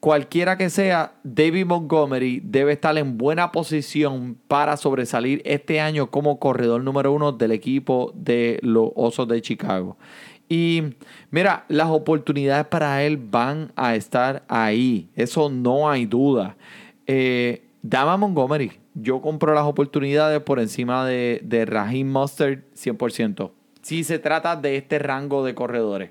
Cualquiera 0.01 0.57
que 0.59 0.69
sea, 0.69 1.13
David 1.23 1.65
Montgomery 1.67 2.41
debe 2.43 2.73
estar 2.73 2.99
en 2.99 3.17
buena 3.19 3.53
posición 3.53 4.37
para 4.49 4.77
sobresalir 4.77 5.41
este 5.45 5.81
año 5.81 6.11
como 6.11 6.41
corredor 6.41 6.83
número 6.83 7.13
uno 7.13 7.31
del 7.31 7.53
equipo 7.53 8.11
de 8.17 8.59
los 8.63 8.91
Osos 8.97 9.29
de 9.29 9.41
Chicago. 9.41 9.97
Y 10.49 10.83
mira, 11.31 11.65
las 11.69 11.87
oportunidades 11.89 12.67
para 12.67 13.05
él 13.05 13.17
van 13.17 13.71
a 13.77 13.95
estar 13.95 14.43
ahí. 14.49 15.07
Eso 15.15 15.49
no 15.49 15.89
hay 15.89 16.05
duda. 16.05 16.57
Eh, 17.07 17.63
dame 17.81 18.11
a 18.11 18.17
Montgomery. 18.17 18.73
Yo 18.95 19.21
compro 19.21 19.55
las 19.55 19.65
oportunidades 19.65 20.41
por 20.41 20.61
encima 20.61 21.07
de, 21.07 21.41
de 21.43 21.65
Raheem 21.65 22.11
Mustard 22.11 22.61
100%. 22.75 23.51
Si 23.81 24.05
se 24.05 24.19
trata 24.19 24.57
de 24.57 24.77
este 24.77 24.99
rango 24.99 25.45
de 25.45 25.55
corredores. 25.55 26.11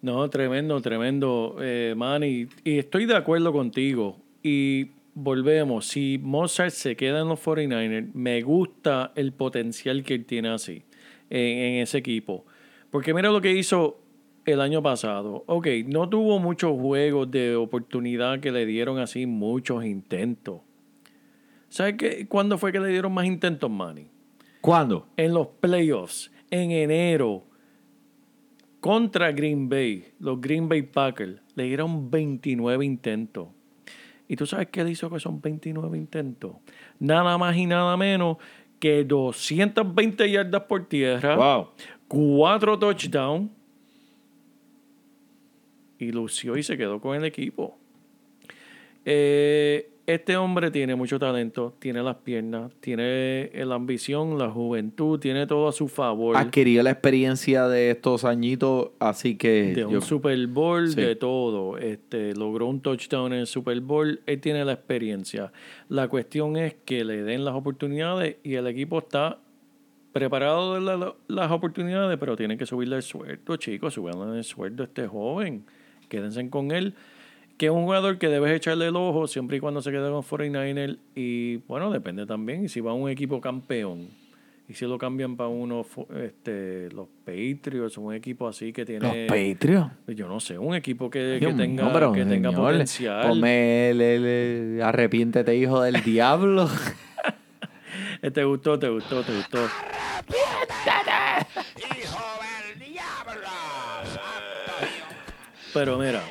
No, 0.00 0.28
tremendo, 0.28 0.80
tremendo, 0.80 1.56
eh, 1.60 1.94
Manny. 1.96 2.48
Y 2.64 2.78
estoy 2.78 3.06
de 3.06 3.16
acuerdo 3.16 3.52
contigo. 3.52 4.18
Y 4.42 4.90
volvemos, 5.14 5.86
si 5.86 6.18
Mozart 6.22 6.72
se 6.72 6.96
queda 6.96 7.20
en 7.20 7.28
los 7.28 7.42
49ers, 7.42 8.12
me 8.12 8.42
gusta 8.42 9.12
el 9.14 9.32
potencial 9.32 10.02
que 10.02 10.14
él 10.14 10.26
tiene 10.26 10.50
así, 10.50 10.82
en, 11.30 11.40
en 11.40 11.82
ese 11.82 11.98
equipo. 11.98 12.44
Porque 12.90 13.14
mira 13.14 13.30
lo 13.30 13.40
que 13.40 13.52
hizo 13.52 13.98
el 14.44 14.60
año 14.60 14.82
pasado. 14.82 15.44
Ok, 15.46 15.68
no 15.86 16.08
tuvo 16.08 16.38
muchos 16.38 16.78
juegos 16.78 17.30
de 17.30 17.56
oportunidad 17.56 18.40
que 18.40 18.52
le 18.52 18.66
dieron 18.66 18.98
así 18.98 19.26
muchos 19.26 19.84
intentos. 19.84 20.60
¿Sabes 21.74 21.96
qué? 21.98 22.28
¿Cuándo 22.28 22.56
fue 22.56 22.70
que 22.70 22.78
le 22.78 22.86
dieron 22.86 23.12
más 23.12 23.26
intentos, 23.26 23.68
Manny? 23.68 24.06
¿Cuándo? 24.60 25.08
en 25.16 25.34
los 25.34 25.48
playoffs 25.48 26.30
en 26.48 26.70
enero 26.70 27.42
contra 28.78 29.32
Green 29.32 29.68
Bay, 29.68 30.04
los 30.20 30.40
Green 30.40 30.68
Bay 30.68 30.82
Packers, 30.82 31.40
le 31.56 31.64
dieron 31.64 32.12
29 32.12 32.84
intentos. 32.84 33.48
¿Y 34.28 34.36
tú 34.36 34.46
sabes 34.46 34.68
qué 34.68 34.82
él 34.82 34.90
hizo 34.90 35.10
que 35.10 35.18
son 35.18 35.40
29 35.40 35.98
intentos? 35.98 36.54
Nada 37.00 37.36
más 37.38 37.56
y 37.56 37.66
nada 37.66 37.96
menos 37.96 38.36
que 38.78 39.02
220 39.02 40.30
yardas 40.30 40.62
por 40.62 40.86
tierra, 40.88 41.34
Wow. 41.34 41.70
4 42.06 42.78
touchdowns 42.78 43.50
y 45.98 46.12
lució 46.12 46.56
y 46.56 46.62
se 46.62 46.76
quedó 46.78 47.00
con 47.00 47.16
el 47.16 47.24
equipo. 47.24 47.76
Eh, 49.04 49.90
este 50.06 50.36
hombre 50.36 50.70
tiene 50.70 50.94
mucho 50.94 51.18
talento, 51.18 51.74
tiene 51.78 52.02
las 52.02 52.16
piernas, 52.16 52.70
tiene 52.80 53.50
la 53.54 53.74
ambición, 53.74 54.38
la 54.38 54.50
juventud, 54.50 55.18
tiene 55.18 55.46
todo 55.46 55.68
a 55.68 55.72
su 55.72 55.88
favor. 55.88 56.36
Adquirió 56.36 56.82
la 56.82 56.90
experiencia 56.90 57.68
de 57.68 57.90
estos 57.90 58.24
añitos, 58.24 58.90
así 58.98 59.36
que... 59.36 59.72
de 59.74 59.86
un 59.86 60.02
Super 60.02 60.46
Bowl, 60.46 60.88
Sí. 60.90 61.00
de 61.00 61.16
todo. 61.16 61.78
Este, 61.78 62.34
logró 62.34 62.66
un 62.66 62.80
touchdown 62.80 63.32
en 63.32 63.40
el 63.40 63.46
Super 63.46 63.80
Bowl. 63.80 64.20
Él 64.26 64.40
tiene 64.40 64.64
la 64.64 64.72
experiencia. 64.72 65.52
La 65.88 66.08
cuestión 66.08 66.56
es 66.56 66.74
que 66.84 67.04
le 67.04 67.22
den 67.22 67.44
las 67.44 67.54
oportunidades 67.54 68.36
y 68.42 68.54
el 68.54 68.66
equipo 68.66 68.98
está 68.98 69.38
preparado 70.12 70.74
de 70.74 70.80
la- 70.80 71.14
las 71.28 71.50
oportunidades, 71.50 72.16
pero 72.18 72.36
tienen 72.36 72.56
que 72.58 72.66
subirle 72.66 72.96
el 72.96 73.02
sueldo, 73.02 73.56
chicos. 73.56 73.94
Subanle 73.94 74.36
el 74.38 74.44
sueldo 74.44 74.82
a 74.82 74.86
este 74.86 75.06
joven. 75.06 75.64
Quédense 76.08 76.48
con 76.50 76.70
él. 76.70 76.94
Que 77.56 77.66
es 77.66 77.72
un 77.72 77.84
jugador 77.84 78.18
que 78.18 78.28
debes 78.28 78.52
echarle 78.52 78.88
el 78.88 78.96
ojo 78.96 79.26
siempre 79.28 79.58
y 79.58 79.60
cuando 79.60 79.80
se 79.80 79.90
quede 79.92 80.10
con 80.10 80.22
49ers. 80.22 80.98
Y 81.14 81.58
bueno, 81.68 81.90
depende 81.92 82.26
también. 82.26 82.64
Y 82.64 82.68
si 82.68 82.80
va 82.80 82.90
a 82.90 82.94
un 82.94 83.08
equipo 83.08 83.40
campeón. 83.40 84.08
Y 84.66 84.72
si 84.74 84.86
lo 84.86 84.96
cambian 84.96 85.36
para 85.36 85.48
uno, 85.50 85.84
este, 86.22 86.88
los 86.90 87.06
Patriots, 87.24 87.98
un 87.98 88.14
equipo 88.14 88.48
así 88.48 88.72
que 88.72 88.84
tiene. 88.86 89.26
Los 89.26 89.28
Patriots. 89.28 89.90
Yo 90.08 90.26
no 90.26 90.40
sé, 90.40 90.56
un 90.58 90.74
equipo 90.74 91.10
que, 91.10 91.36
que 91.38 91.52
tenga, 91.52 92.12
que 92.14 92.24
tenga 92.24 92.50
potencial. 92.50 93.28
Ponme 93.28 93.90
el, 93.90 94.00
el- 94.00 94.24
el- 94.24 94.82
arrepiéntete, 94.82 95.54
hijo 95.54 95.82
del 95.82 96.02
diablo. 96.04 96.68
Eh, 98.22 98.30
¿Te 98.30 98.42
gustó? 98.44 98.78
¿Te 98.78 98.88
gustó? 98.88 99.22
¿Te 99.22 99.36
gustó? 99.36 99.58
¡Hijo 101.76 102.24
del 102.40 102.88
diablo! 102.88 103.50
Pero 105.74 105.98
mira, 105.98 106.22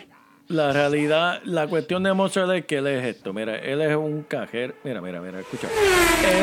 la 0.53 0.71
realidad, 0.71 1.41
la 1.45 1.67
cuestión 1.67 2.03
de 2.03 2.13
Mozart 2.13 2.51
es 2.51 2.65
que 2.65 2.77
él 2.77 2.87
es 2.87 3.03
esto. 3.05 3.33
Mira, 3.33 3.57
él 3.57 3.81
es 3.81 3.95
un 3.95 4.23
cajero. 4.23 4.73
Mira, 4.83 5.01
mira, 5.01 5.21
mira, 5.21 5.39
escucha. 5.39 5.67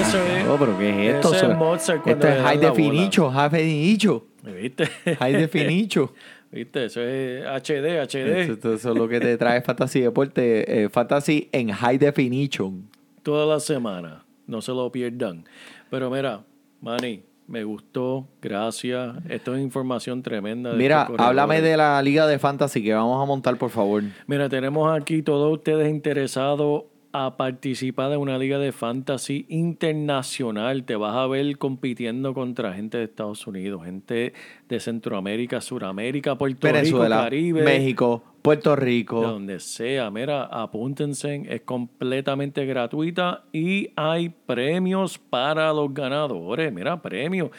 Eso 0.00 0.18
es. 0.26 0.44
No, 0.44 0.56
pero 0.58 0.76
¿qué 0.78 0.90
es 1.08 1.14
esto? 1.16 1.28
Ese 1.28 1.36
es 1.36 1.42
Eso- 1.44 1.54
Mozart 1.56 2.02
cuando 2.02 2.26
Esto 2.26 2.38
es 2.40 2.44
high 2.46 2.58
definition, 2.58 3.32
high 3.32 3.48
definition. 3.50 4.22
¿Viste? 4.42 4.86
High 5.18 5.32
definition. 5.34 6.10
¿Viste? 6.50 6.84
Eso 6.86 7.00
es 7.00 7.44
HD, 7.46 8.00
HD. 8.00 8.40
Eso, 8.42 8.52
eso- 8.54 8.74
eso 8.74 8.90
es 8.92 8.96
lo 8.98 9.08
que 9.08 9.20
te 9.20 9.36
trae 9.38 9.62
Fantasy 9.62 10.00
Deporte. 10.00 10.82
eh, 10.84 10.88
fantasy 10.88 11.48
en 11.52 11.70
high 11.70 11.98
definition. 11.98 12.88
Toda 13.22 13.46
la 13.46 13.60
semana. 13.60 14.24
No 14.46 14.60
se 14.60 14.72
lo 14.72 14.90
pierdan. 14.90 15.44
Pero 15.90 16.10
mira, 16.10 16.42
Manny, 16.80 17.22
me 17.50 17.64
gustó. 17.64 18.28
Gracias. 18.40 19.16
Esto 19.28 19.54
es 19.54 19.60
información 19.60 20.22
tremenda. 20.22 20.70
de 20.70 20.76
Mira, 20.76 21.08
háblame 21.18 21.60
de 21.60 21.76
la 21.76 22.00
liga 22.00 22.26
de 22.26 22.38
fantasy 22.38 22.82
que 22.82 22.94
vamos 22.94 23.20
a 23.20 23.26
montar, 23.26 23.56
por 23.56 23.70
favor. 23.70 24.04
Mira, 24.26 24.48
tenemos 24.48 24.90
aquí 24.96 25.22
todos 25.22 25.52
ustedes 25.52 25.90
interesados 25.90 26.84
a 27.12 27.36
participar 27.36 28.10
de 28.10 28.16
una 28.16 28.38
liga 28.38 28.58
de 28.58 28.70
fantasy 28.70 29.46
internacional. 29.48 30.84
Te 30.84 30.94
vas 30.94 31.16
a 31.16 31.26
ver 31.26 31.58
compitiendo 31.58 32.34
contra 32.34 32.72
gente 32.72 32.98
de 32.98 33.04
Estados 33.04 33.44
Unidos, 33.48 33.84
gente 33.84 34.32
de 34.68 34.80
Centroamérica, 34.80 35.60
Suramérica, 35.60 36.36
Puerto 36.38 36.68
Rico, 36.68 36.78
Venezuela, 36.78 37.16
Caribe, 37.22 37.62
México, 37.64 38.22
Puerto 38.42 38.74
Rico. 38.74 39.20
donde 39.20 39.60
sea. 39.60 40.10
Mira, 40.10 40.44
apúntense, 40.44 41.42
es 41.48 41.60
completamente 41.62 42.64
gratuita 42.64 43.44
y 43.52 43.90
hay 43.96 44.30
premios 44.30 45.18
para 45.18 45.72
los 45.72 45.92
ganadores. 45.92 46.72
Mira, 46.72 47.00
premios. 47.02 47.50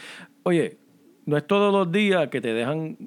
Oye, 0.44 0.78
no 1.26 1.38
es 1.38 1.46
todos 1.46 1.72
los 1.72 1.92
días 1.92 2.30
que 2.30 2.42
te 2.42 2.54
dejan 2.54 2.98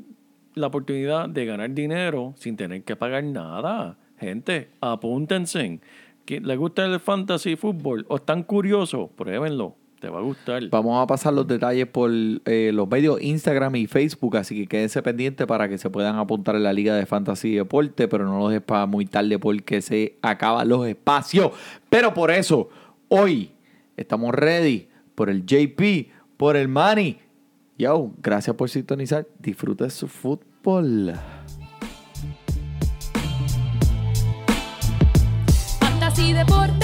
la 0.54 0.68
oportunidad 0.68 1.28
de 1.28 1.46
ganar 1.46 1.72
dinero 1.72 2.34
sin 2.36 2.56
tener 2.56 2.84
que 2.84 2.96
pagar 2.96 3.24
nada. 3.24 3.98
Gente, 4.18 4.70
apúntense. 4.80 5.80
¿Que 6.24 6.40
¿Les 6.40 6.56
gusta 6.56 6.84
el 6.86 7.00
fantasy 7.00 7.56
fútbol 7.56 8.06
o 8.08 8.16
están 8.16 8.44
curiosos? 8.44 9.10
Pruébenlo. 9.16 9.76
Te 10.00 10.08
va 10.08 10.18
a 10.18 10.22
gustar. 10.22 10.68
Vamos 10.68 11.02
a 11.02 11.06
pasar 11.06 11.32
los 11.32 11.46
detalles 11.46 11.86
por 11.86 12.10
eh, 12.10 12.70
los 12.74 12.88
medios 12.88 13.20
Instagram 13.22 13.76
y 13.76 13.86
Facebook, 13.86 14.36
así 14.36 14.54
que 14.54 14.66
quédense 14.66 15.02
pendientes 15.02 15.46
para 15.46 15.68
que 15.68 15.78
se 15.78 15.90
puedan 15.90 16.16
apuntar 16.16 16.56
en 16.56 16.62
la 16.62 16.72
Liga 16.72 16.94
de 16.94 17.06
Fantasy 17.06 17.48
y 17.48 17.54
Deporte, 17.56 18.08
pero 18.08 18.24
no 18.26 18.38
los 18.38 18.50
dejes 18.50 18.64
para 18.64 18.86
muy 18.86 19.06
tarde 19.06 19.38
porque 19.38 19.80
se 19.80 20.18
acaban 20.20 20.68
los 20.68 20.86
espacios. 20.86 21.52
Pero 21.88 22.12
por 22.12 22.30
eso, 22.30 22.68
hoy 23.08 23.52
estamos 23.96 24.34
ready 24.34 24.88
por 25.14 25.30
el 25.30 25.46
JP, 25.46 26.10
por 26.36 26.56
el 26.56 26.68
Manny. 26.68 27.18
Yo, 27.78 28.12
gracias 28.22 28.54
por 28.56 28.70
sintonizar. 28.70 29.26
Disfruta 29.38 29.84
de 29.84 29.90
su 29.90 30.06
fútbol. 30.06 31.14
Fantasy 35.80 36.32
Deporte 36.32 36.83